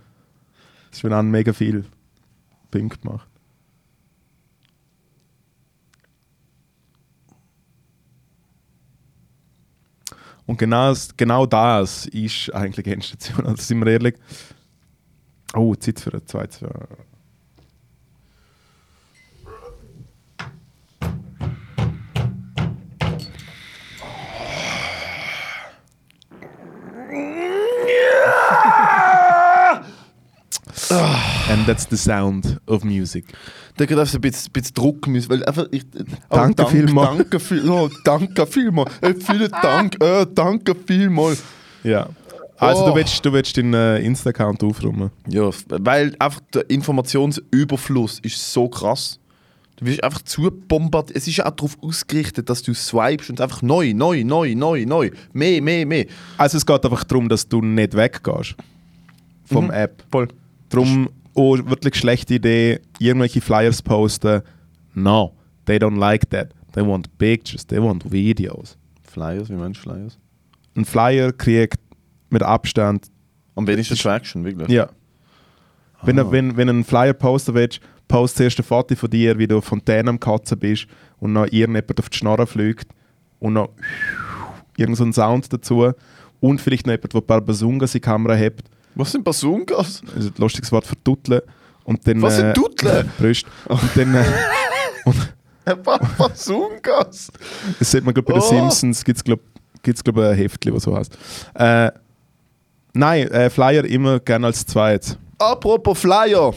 [0.89, 1.85] Das ist mir dann mega viel
[2.71, 3.27] Punkte gemacht.
[10.45, 13.45] Und genau, das- genau das ist eigentlich die Endstation.
[13.45, 14.15] Also sind wir ehrlich.
[15.55, 16.61] Oh, Zeit für ein zweites.
[31.49, 33.25] And that's the sound of music.
[33.77, 36.03] Da geht einfach ein bisschen, bisschen Druck müssen, weil einfach ich, oh,
[36.35, 37.17] Danke dank- vielmal.
[37.17, 38.85] Danke viel, oh, danke vielmal.
[39.01, 41.35] Äh, vielen Dank, äh, danke vielmal.
[41.83, 42.07] Ja.
[42.57, 42.89] Also Oh.
[42.89, 45.09] du willst, du willst deinen äh, Insta-Account aufräumen.
[45.27, 49.19] Ja, weil einfach der Informationsüberfluss ist so krass.
[49.77, 51.17] Du wirst einfach zu bombardiert.
[51.17, 54.85] Es ist ja auch darauf ausgerichtet, dass du swipest und einfach neu, neu, neu, neu,
[54.85, 55.09] neu.
[55.33, 56.05] Mehr, mehr, mehr.
[56.37, 58.55] Also es geht einfach darum, dass du nicht weggehst
[59.45, 59.71] vom Mhm.
[59.71, 60.03] App.
[60.11, 60.27] Voll.
[60.73, 64.41] Darum, oh, wirklich schlechte Idee, irgendwelche Flyers posten.
[64.93, 65.33] No,
[65.65, 66.49] they don't like that.
[66.73, 68.77] They want pictures, they want videos.
[69.03, 70.17] Flyers, wie meinst du Flyers?
[70.75, 71.77] Ein Flyer kriegt
[72.29, 73.07] mit Abstand,
[73.55, 74.69] Am wenigsten Traction, wirklich.
[74.69, 74.89] ja.
[76.01, 76.23] Wenn, Ah.
[76.23, 79.47] du- wenn, wenn du einen Flyer posten willst, post zuerst ein Foto von dir, wie
[79.47, 80.87] du auf Fontäne am Katzen bist
[81.19, 82.87] und noch irgendjemand auf die Schnorre fliegt
[83.39, 83.69] und noch
[84.77, 85.91] irgend so Sound dazu
[86.39, 88.63] und vielleicht noch jemand, der ein paar Bazungas in die Kamera hat
[88.95, 90.01] Was sind Bazungas?
[90.15, 91.41] also ein lustiges Wort für Tutteln.
[91.83, 93.11] Und dann, Was sind äh, Tutteln?
[93.17, 93.49] Brüste.
[93.67, 95.75] Und dann, äh,
[96.17, 97.31] Bazungas?
[97.79, 98.45] das sieht man glaub, bei den Oh.
[98.49, 99.41] Simpsons, gibt es glaube
[99.81, 101.17] gibt's, glaub, ein Heftchen, das so heißt.
[101.55, 101.91] Äh,
[102.93, 105.17] nein, äh, Flyer immer gerne als zweites.
[105.37, 106.53] Apropos Flyer.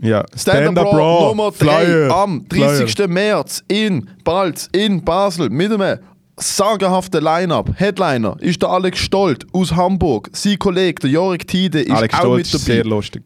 [0.00, 1.54] Ja, Stand-Up Raw Nummer 3
[1.84, 2.10] Flyer.
[2.14, 3.08] am 30.
[3.08, 5.98] März in Balz, in Basel mit einem
[6.36, 7.70] sagenhaften Line-Up.
[7.76, 10.30] Headliner ist der Alex Stolt aus Hamburg.
[10.32, 12.74] Sein Kollege, der Jorik Tide, ist Alex auch Stolz mit ist dabei.
[12.74, 13.22] sehr lustig.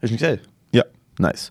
[0.00, 0.40] Hast du ihn gesehen?
[0.72, 0.84] Ja.
[1.18, 1.50] Nice.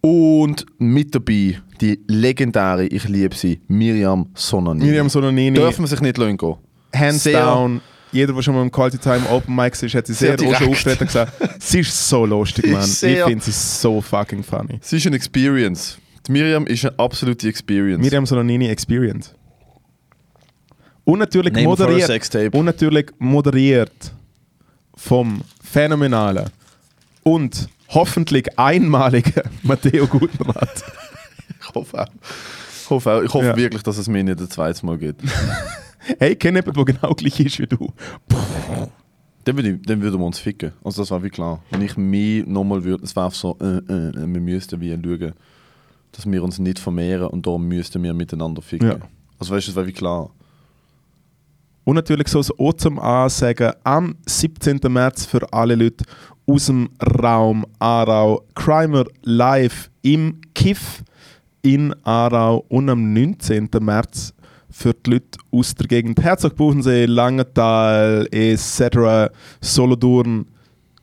[0.00, 4.86] Und mit dabei die legendäre, ich liebe sie, Miriam Sonanini.
[4.86, 6.56] Miriam Sonanini, Dürfen wir sich nicht lassen gehen.
[6.94, 7.80] hands sehr- down.
[8.10, 11.00] Jeder, der schon mal im Quality Time Open Mic ist, hat sie Sehr sehr, aufgetreten
[11.02, 14.78] und gesagt, sie ist so lustig, ist Ich finde sie so fucking funny.
[14.80, 15.98] Sie ist eine Experience.
[16.26, 18.02] Die Miriam ist eine absolute Experience.
[18.02, 19.34] Miriam Sonanini Experience.
[21.08, 22.06] Und natürlich Name moderiert.
[22.06, 22.50] Sextape.
[22.56, 24.12] Und natürlich moderiert
[24.94, 26.50] vom phänomenalen
[27.22, 30.84] und hoffentlich einmaligen Matteo Gutenrat.
[31.60, 32.06] Ich hoffe auch.
[32.84, 33.22] Ich hoffe, auch.
[33.22, 33.56] Ich hoffe Ja.
[33.56, 35.22] wirklich, dass es mir nicht ein zweites Mal gibt.
[36.18, 37.92] Hey, ich kenne jemanden, der genau gleich ist wie du.
[39.44, 40.72] Dann, würde ich, dann würden wir uns ficken.
[40.82, 41.62] Also das war wie klar.
[41.70, 45.34] Wenn ich mich nochmal würde, es wäre so, äh, äh, äh, wir müssten wie schauen,
[46.12, 48.88] dass wir uns nicht vermehren und darum müssten wir miteinander ficken.
[48.88, 48.98] Ja.
[49.38, 50.30] Also weißt du, es war wie klar.
[51.88, 54.78] Und natürlich so auch zum Ansagen am 17.
[54.90, 56.04] März für alle Leute
[56.46, 58.44] aus dem Raum Aarau.
[58.54, 61.02] Crimer live im Kiff
[61.62, 63.70] in Aarau und am 19.
[63.80, 64.34] März
[64.68, 69.32] für die Leute aus der Gegend Herzog Buchensee, Langenthal etc.
[69.62, 70.44] Solothurn.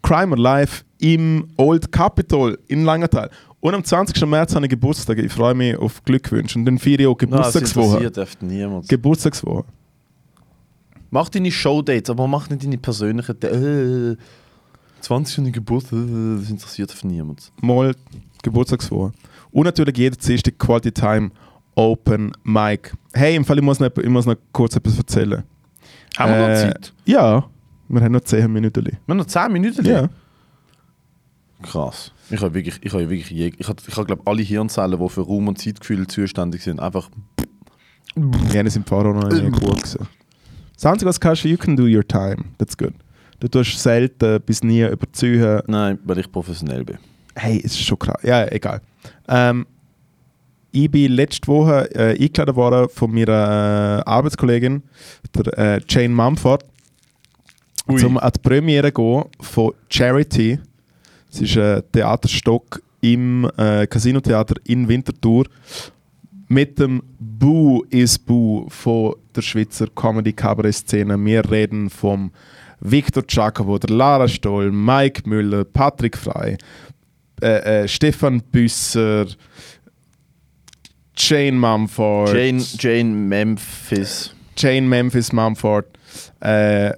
[0.04, 3.32] Crimer live im Old Capitol in Langenthal.
[3.60, 4.24] Und am 20.
[4.28, 5.18] März habe ich Geburtstag.
[5.18, 6.60] Ich freue mich auf Glückwünsche.
[6.60, 8.04] Und dann feiere ich auch Nein, das Geburtstagswoche.
[8.04, 8.88] interessiert niemand.
[8.88, 9.66] Geburtstagswoche.
[11.12, 13.42] Mach deine Showdates, aber mach nicht deine persönlichen.
[13.42, 14.18] Äh,
[15.02, 17.52] 20 Stunden Geburtstag, äh, das interessiert oft niemand.
[17.62, 17.96] Mal
[18.44, 19.12] Geburtstagswoche.
[19.52, 21.32] Und natürlich jeder Dienstag Quality Time
[21.76, 22.94] Open Mic.
[23.14, 25.44] Hey, im Fall, ich muss noch, ich muss noch kurz etwas erzählen.
[26.18, 26.94] Haben wir noch Äh, Zeit?
[27.06, 27.46] Ja,
[27.90, 28.86] wir haben noch 10 Minuten.
[28.86, 29.86] Wir haben noch 10 Minuten.
[29.86, 30.10] Ja.
[31.62, 32.12] Krass.
[32.30, 35.10] Ich habe wirklich, ich habe wirklich, jeg- ich habe, ich habe glaube alle Hirnzellen, die
[35.10, 37.10] für Raum und Zeitgefühl zuständig sind, einfach.
[38.54, 40.08] Ja, sind Fahrer noch nie gut gewesen.
[40.76, 42.38] Das Einzige, was du kannst, you can do your time.
[42.58, 42.94] That's good.
[43.40, 45.62] Du tust selten bis nie überzeugen.
[45.68, 46.98] Nein, weil ich professionell bin.
[47.36, 48.22] Hey, es ist schon krass.
[48.24, 48.82] Ja, egal.
[49.28, 49.66] Ähm,
[50.72, 54.84] ich bin letzte Woche äh, eingeladen worden von meiner äh, Arbeitskollegin,
[55.34, 56.66] der äh, Jane Mumford,
[57.88, 58.00] Ui.
[58.00, 60.60] zum an die Premiere gehen von Charity.
[61.32, 65.46] Es ist ein Theaterstock im äh, Casino-Theater in Winterthur
[66.48, 71.24] mit dem Boo is Boo von der Schweizer Comedy-Cabaret-Szene.
[71.24, 72.32] Wir reden vom
[72.80, 76.58] Victor Giacomo, der Lara Stoll, Mike Müller, Patrick Frey,
[77.42, 79.28] äh, äh, Stefan Büsser,
[81.18, 84.34] Jane Mumford, Jane, Jane Memphis.
[84.58, 85.86] Jane Memphis Mumford,
[86.40, 86.92] äh,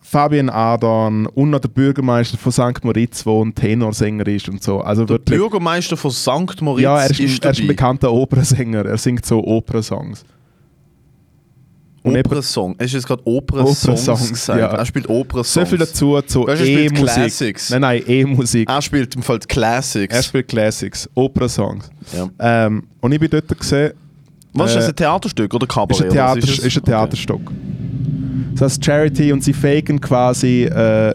[0.00, 2.84] Fabian Adorn und noch der Bürgermeister von St.
[2.84, 4.80] Moritz, der ein Tenorsänger ist und so.
[4.80, 6.60] Also Der wirklich, Bürgermeister von St.
[6.60, 8.84] Moritz ja, er ist, ein, ist er ist ein bekannter Opernsänger.
[8.84, 10.24] Er singt so Opernsongs.
[12.04, 12.74] Und Opernsong.
[12.78, 14.60] Er ist jetzt gerade Opernsongs Opernsongs, gesagt.
[14.60, 14.66] ja.
[14.68, 15.52] Er spielt Opernsongs.
[15.52, 16.94] so viel dazu zu E-Musik.
[16.94, 17.70] Classics.
[17.70, 18.68] Nein, nein, E-Musik.
[18.68, 20.14] Er spielt im Fall Classics.
[20.14, 21.90] Er spielt Classics, Opernsongs.
[22.12, 22.28] ja.
[22.38, 23.94] Ähm, und ich bin dort gesehen,
[24.52, 25.96] Was ist das, äh, ein Theaterstück oder Kabarett?
[25.98, 26.58] ist ein, Theater, es?
[26.58, 27.40] ist ein Theaterstock.
[28.52, 31.14] Das heißt Charity und sie faken quasi äh,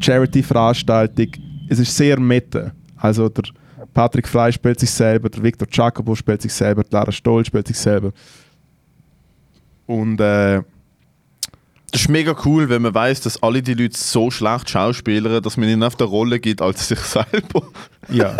[0.00, 1.28] Charity-Veranstaltung.
[1.68, 2.72] Es ist sehr meta.
[2.96, 3.44] Also der
[3.92, 7.76] Patrick Frey spielt sich selber, der Victor Jacobo spielt sich selber, Lara Stoll spielt sich
[7.78, 8.12] selber.
[9.88, 10.62] Und äh,
[11.90, 15.56] Das ist mega cool, wenn man weiß, dass alle die Leute so schlecht schauspielern, dass
[15.56, 17.62] man ihnen auf der Rolle gibt als sich selber.
[18.10, 18.36] ja.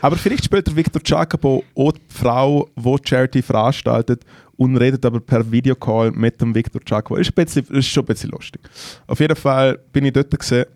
[0.00, 4.22] aber vielleicht spielt der Victor Jacobo auch die Frau, die Charity veranstaltet
[4.56, 7.16] und redet aber per Videocall mit dem Victor Jacobo.
[7.16, 8.60] Ist, bisschen, ist schon ein bisschen lustig.
[9.08, 10.66] Auf jeden Fall bin ich dort gesehen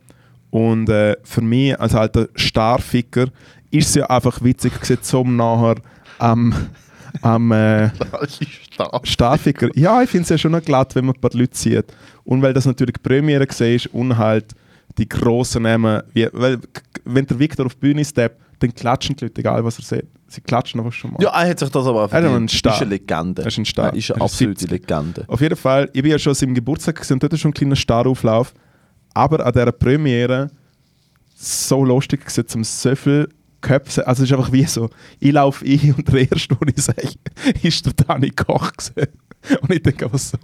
[0.50, 3.26] und äh, für mich als alter Starficker
[3.70, 5.76] ist es ja einfach witzig gewesen, zum nachher
[6.18, 6.52] am
[7.22, 7.90] am äh,
[9.04, 9.68] Starficker.
[9.74, 11.86] Ja, ich finde es ja schon noch glatt, wenn man ein paar Leute sieht.
[12.24, 14.46] Und weil das natürlich die Premiere gesehen ist und halt
[14.98, 16.58] die grossen Namen, wie, weil
[17.04, 20.06] wenn der Victor auf die Bühne steppt, dann klatschen die Leute, egal was er sieht.
[20.28, 21.22] Sie klatschen einfach schon mal.
[21.22, 22.50] Ja, er hat sich das aber auch Er ist ein verdient.
[22.50, 22.74] Star.
[22.74, 23.42] ist eine Legende.
[23.42, 23.86] Er ist ein Star.
[23.92, 24.70] Er ist eine Er ist absolute 70.
[24.70, 25.24] Legende.
[25.28, 27.54] Auf jeden Fall, ich bin ja schon an seinem Geburtstag gesehen, dort ist schon ein
[27.54, 28.52] kleiner Starauflauf.
[29.14, 30.50] Aber an dieser Premiere
[31.34, 33.28] so lustig gewesen, zum so viel
[33.66, 34.06] Köpfe.
[34.06, 34.88] Also es ist einfach wie so,
[35.20, 37.08] ich laufe ein und der erste, den ich sage,
[37.62, 39.08] ist der Dani Koch gewesen.
[39.60, 40.38] Und ich denke einfach so,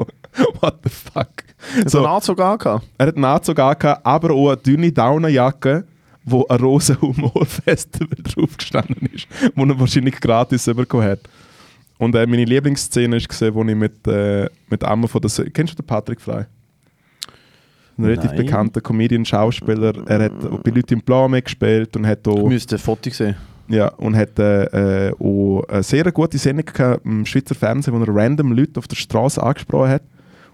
[0.60, 1.28] what the fuck.
[1.74, 2.86] So einen So, Anzug angehabt.
[2.98, 5.84] er hat einen Anzug angehabt, aber auch eine dünne Daunenjacke,
[6.24, 11.20] wo ein rosa Humorfestival draufgestanden ist, wo er wahrscheinlich gratis bekommen hat.
[11.98, 15.72] Und äh, meine Lieblingsszene gesehen, wo ich mit, äh, mit einem von der Sö Kennst
[15.78, 16.44] du den Patrick Frey?
[17.99, 18.45] Ein relativ Nein.
[18.47, 19.93] bekannter Comedian, Schauspieler.
[20.09, 23.34] Er hat bei Leuten im Blau mitgespielt und hat Ich auch, müsste ein Foto sehen.
[23.68, 28.03] ja, und hat, äh, äh, auch eine sehr gute Sendung gehabt im Schweizer Fernsehen, wo
[28.03, 30.03] er random Leute auf der Straße angesprochen hat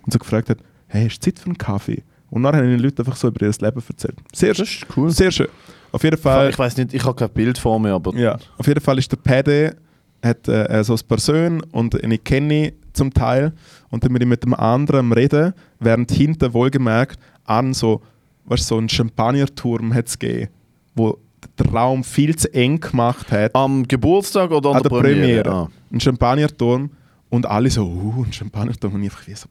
[0.05, 0.59] und so gefragt hat,
[0.89, 2.03] hey, hast du Zeit für einen Kaffee?
[2.31, 4.17] Und dann haben die Leute einfach so über ihr Leben erzählt.
[4.35, 5.11] Sehr, ist cool.
[5.11, 5.49] sehr schön.
[5.93, 8.67] Auf jeden Fall, Ich weiß nicht, ich habe kein Bild vor mir, aber ja, auf
[8.67, 9.77] jeden Fall ist der Pede
[10.23, 13.53] hat äh, so eine Person und ich kenne ihn zum Teil
[13.91, 18.03] und dann bin ich mit dem anderen am reden, während hinten wohlgemerkt an so,
[18.47, 20.51] weißt, so einen Champagnerturm hat es gegeben,
[20.95, 21.19] wo
[21.59, 23.55] der Raum viel zu eng gemacht hat.
[23.55, 25.51] am Geburtstag oder an, an der Premiere.
[25.51, 25.69] Ah.
[25.91, 26.91] Ein Champagnerturm
[27.31, 29.49] und alle so, uh, ein Champagnerturm und ich einfach wie so,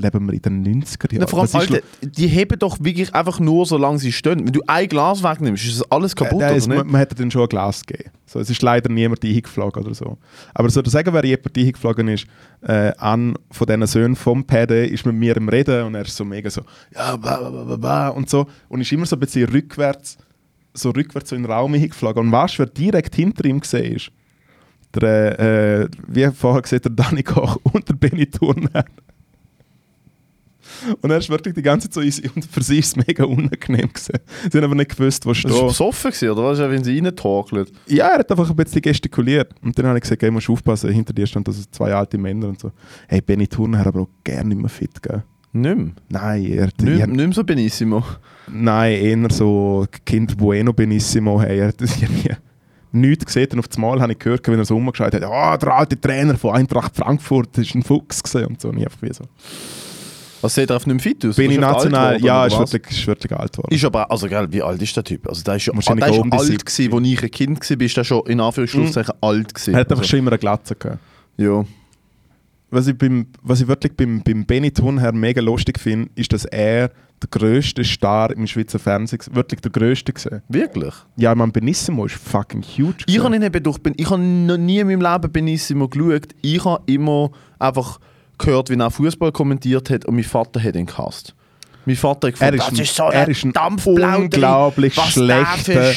[0.00, 1.20] leben wir in den 90er Jahren?
[1.22, 4.44] Ja, vor allem, ist Alter, die heben doch wirklich einfach nur, solange sie stehen.
[4.44, 6.68] Wenn du ein Glas wegnimmst, ist alles kaputt, Äh, nicht?
[6.68, 8.10] man, man hätte dann schon ein Glas gegeben.
[8.26, 10.18] So, es ist leider niemand eingeflogen oder so.
[10.54, 12.26] Aber so zu sagen, wer jemand eingeflogen ist,
[12.62, 16.16] äh, an von diesen Söhnen vom Pede ist mit mir im Reden und er ist
[16.16, 16.62] so mega so,
[16.94, 18.46] ja, bla, bla, bla, und so.
[18.68, 20.16] Und ist immer so ein bisschen rückwärts,
[20.74, 22.26] so rückwärts so in den Raum eingeflogen.
[22.26, 24.10] Und weißt du, wer direkt hinter ihm gesehen ist?
[24.94, 28.84] Der, äh, wie vorher gesehen, der Danny Koch und der Benny Turner.
[31.00, 32.30] Und er ist wirklich die ganze Zeit so easy.
[32.34, 34.14] Und für sie ist es mega unangenehm gewesen.
[34.50, 35.66] Sie haben aber nicht gewusst, wo Das war steht.
[35.68, 36.58] besoffen, gewesen, oder was?
[36.58, 37.72] Wenn sie reintorkelt.
[37.86, 39.52] Ja, er hat einfach ein bisschen gestikuliert.
[39.62, 42.48] Und dann habe ich gesagt, hey, musst aufpassen, hinter dir standen also zwei alte Männer
[42.48, 42.70] und so.
[43.08, 45.22] Hey, Benny Turner hat aber auch gerne nicht mehr fit, gell?
[45.52, 45.90] Nicht mehr.
[46.08, 48.04] Nein, er, Nicht, ich nicht mehr so benissimo.
[48.48, 51.40] nein, eher so Kinder Bueno Benissimo.
[51.40, 52.30] Hey, er hat das irgendwie
[52.92, 53.48] nichts gesehen.
[53.52, 56.00] Und auf das Mal habe ich gehört, wenn er so rumgeschaut hat, ah, der alte
[56.00, 58.68] Trainer von Eintracht Frankfurt ist ein Fuchs gewesen und so.
[58.68, 59.24] Und ich einfach wie so.
[60.40, 61.36] Was sieht er auf nicht fit aus?
[61.36, 63.74] Bin ich national, ja, ist wirklich, ist wirklich alt geworden.
[63.74, 65.28] Ist aber, also gell, wie alt ist der Typ?
[65.28, 67.96] Also der ist Wahrscheinlich der ist um alt gewesen, als ich ein Kind war, ist
[67.96, 69.74] der schon in Anführungszeichen alt gewesen.
[69.74, 70.98] er hat einfach also, schon immer eine Glatze gehabt.
[71.36, 71.64] ja.
[72.70, 76.44] was ich, beim, was ich wirklich beim, beim Benny Thurnherr mega lustig finde, ist, dass
[76.44, 76.90] er
[77.22, 80.42] der grösste Star im Schweizer Fernsehen wirklich der grösste gesehen.
[80.48, 80.94] Wirklich?
[81.16, 83.04] Ja, man Benissimo ist fucking huge.
[83.06, 86.28] Ich habe ihn eben durch, ich habe noch nie in meinem Leben Benissimo geschaut.
[86.40, 87.98] Ich habe immer einfach
[88.40, 91.34] gehört, wie er Fußball kommentiert hat und mein Vater hat ihn gehasst.
[91.86, 93.52] Mein Vater hat Er gefunden, ist das ein- ist so er ein ist ein
[94.24, 95.92] unglaublich was schlechter-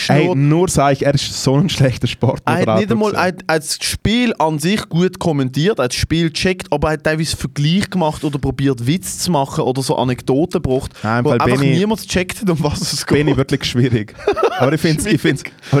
[0.00, 0.38] schnurrt.
[0.38, 2.72] nur sage ich, er ist so ein schlechter Er Sportmoderator.
[2.74, 5.98] hat nicht einmal er er hat das Spiel an sich gut kommentiert, er hat das
[5.98, 9.96] Spiel gecheckt, aber er hat teilweise Vergleich gemacht oder probiert Witz zu machen oder so
[9.96, 13.18] Anekdoten gebracht, Nein, wo weil einfach Benny- niemand gecheckt hat, um was es geht.
[13.18, 14.14] Benny wirklich schwierig.
[14.60, 15.20] Aber ich finde es ich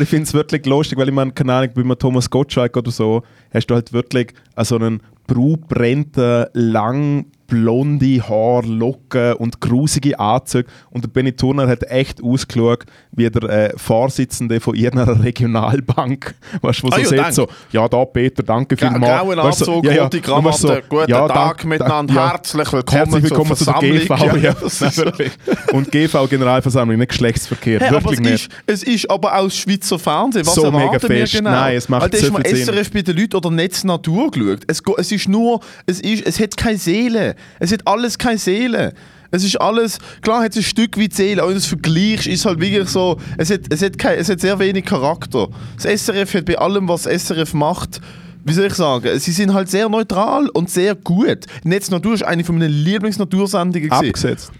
[0.02, 3.22] ich wirklich lustig, weil ich meine, keine Ahnung, bei Thomas Gottschalk oder so,
[3.54, 10.68] hast du halt wirklich äh, so einen braubrennten, lang blonde Haar, Locken und grusige Anzüge.
[10.90, 16.34] Und der Benny Turner hat echt ausgeschaut wie der äh, Vorsitzende von irgendeiner Regionalbank.
[16.60, 17.32] Weißt du, wo Ah so danke.
[17.32, 19.02] so, ja, da Peter, danke vielmals.
[19.02, 22.14] grauen Weißt du, so, Anzug, ja, ja, rote weißt Krawatte, guten ja, Tag da- miteinander,
[22.14, 22.30] ja.
[22.32, 23.98] herzlich willkommen, Herzlich willkommen zur Versammlung.
[23.98, 24.36] GV.
[24.36, 25.04] Ja, so.
[25.72, 27.80] Und GV-Generalversammlung, nicht Geschlechtsverkehr.
[27.80, 28.52] Hey, aber wirklich es nicht.
[28.66, 30.46] ist, es ist aber das Schweizer Fernsehen.
[30.46, 31.32] Was So mega erwarten wir fest.
[31.32, 31.50] genau?
[31.50, 32.66] Nein, es macht Alter, so viel Sinn.
[32.74, 34.60] SRF bei den Leuten oder Netz Natur geschaut?
[34.66, 37.34] Es, es ist nur, es, ist, es hat keine Seele.
[37.58, 38.94] Es hat alles keine Seele.
[39.30, 42.26] Es ist alles, klar hat es ein Stück wie Seele, aber wenn du es vergleichst,
[42.26, 45.48] ist es halt wirklich so, es hat, es, hat kein, es hat sehr wenig Charakter.
[45.76, 48.00] Das SRF hat bei allem, was SRF macht,
[48.44, 51.44] wie soll ich sagen, sie sind halt sehr neutral und sehr gut.
[51.64, 53.90] Netz Natur ist eine von meinen Lieblingsnatursendungen.
[53.92, 54.50] Abgesetzt.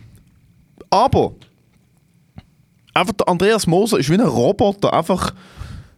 [0.91, 1.33] Aber
[2.93, 4.93] einfach der Andreas Moser ist wie ein Roboter.
[4.93, 5.33] Einfach,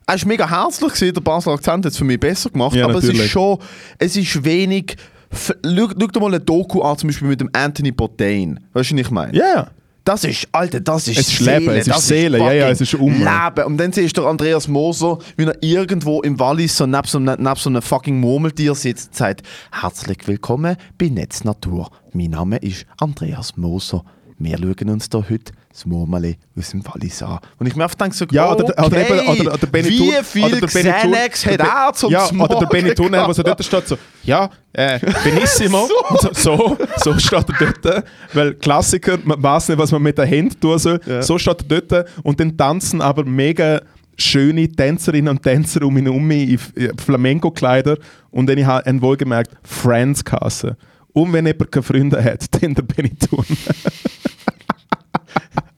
[0.06, 2.76] er ist mega herzlich gewesen, der Basler Akzent hat es für mich besser gemacht.
[2.76, 3.26] Ja, aber es natürlich.
[3.26, 3.58] ist schon,
[3.98, 4.96] es ist wenig.
[5.32, 8.60] Schau, schau dir mal eine Doku an, zum Beispiel mit dem Anthony Bourdain.
[8.72, 9.36] Weißt du, was ich meine?
[9.36, 9.70] Ja, ja.
[10.02, 12.80] Das ist, Alter, das ist Es ist Leben, es ist Seele, ja, ja, fucking es
[12.80, 13.12] ist um.
[13.18, 13.64] Leben.
[13.66, 17.36] Und dann siehst du Andreas Moser, wie er irgendwo im Wallis so neben so, einem-
[17.40, 21.90] neben so einem fucking Murmeltier sitzt und sagt, herzlich willkommen bei Netz Natur.
[22.14, 24.02] Mein Name ist Andreas Moser.
[24.38, 27.38] Wir schauen uns da heute das Murmeli aus dem Wallis an.
[27.58, 30.12] Und ich mir einfach denke so, Ja, oder, okay, oder, eben, oder, oder Benny wie
[30.24, 33.64] viel oder der Xanax hat der er zum Ja, oder der Tunnel, wo so dort
[33.64, 35.88] steht, so, ja, äh, Benissimo,
[36.20, 36.30] so.
[36.32, 40.58] so, so steht er dort, weil Klassiker, man weiß nicht, was man mit den Händen
[40.58, 41.22] tun soll, Ja.
[41.22, 43.80] so steht er dort und dann tanzen aber mega
[44.16, 46.58] schöne Tänzerinnen und Tänzer um ihn herum in
[46.98, 47.96] Flamenco-Kleider
[48.30, 50.76] und dann habe ich wohlgemerkt Friends-Kasse.
[51.12, 53.44] Und wenn jemand keine Freunde hat, dann der Benny Thun.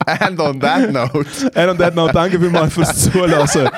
[0.05, 1.25] And on that note.
[1.53, 3.69] Er und er noch danke vielmals fürs Zulassen.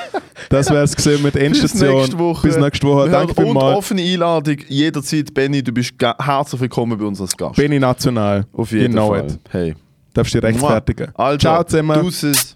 [0.49, 1.89] Das wäre es gesehen mit Endstation.
[1.91, 2.47] Bis nächste Woche.
[2.47, 3.09] Bis nächste Woche.
[3.09, 3.78] Danke hören- Und vielmals.
[3.78, 5.34] offene Einladung jederzeit.
[5.34, 7.55] Benny, du bist herzlich willkommen bei uns als Gast.
[7.57, 8.45] Benny National.
[8.53, 9.28] Auf jeden you know Fall.
[9.28, 9.39] It.
[9.49, 9.76] Hey.
[10.13, 11.07] Darfst du dich rechtfertigen.
[11.13, 12.01] Also, Ciao zusammen.
[12.01, 12.53] Deuces.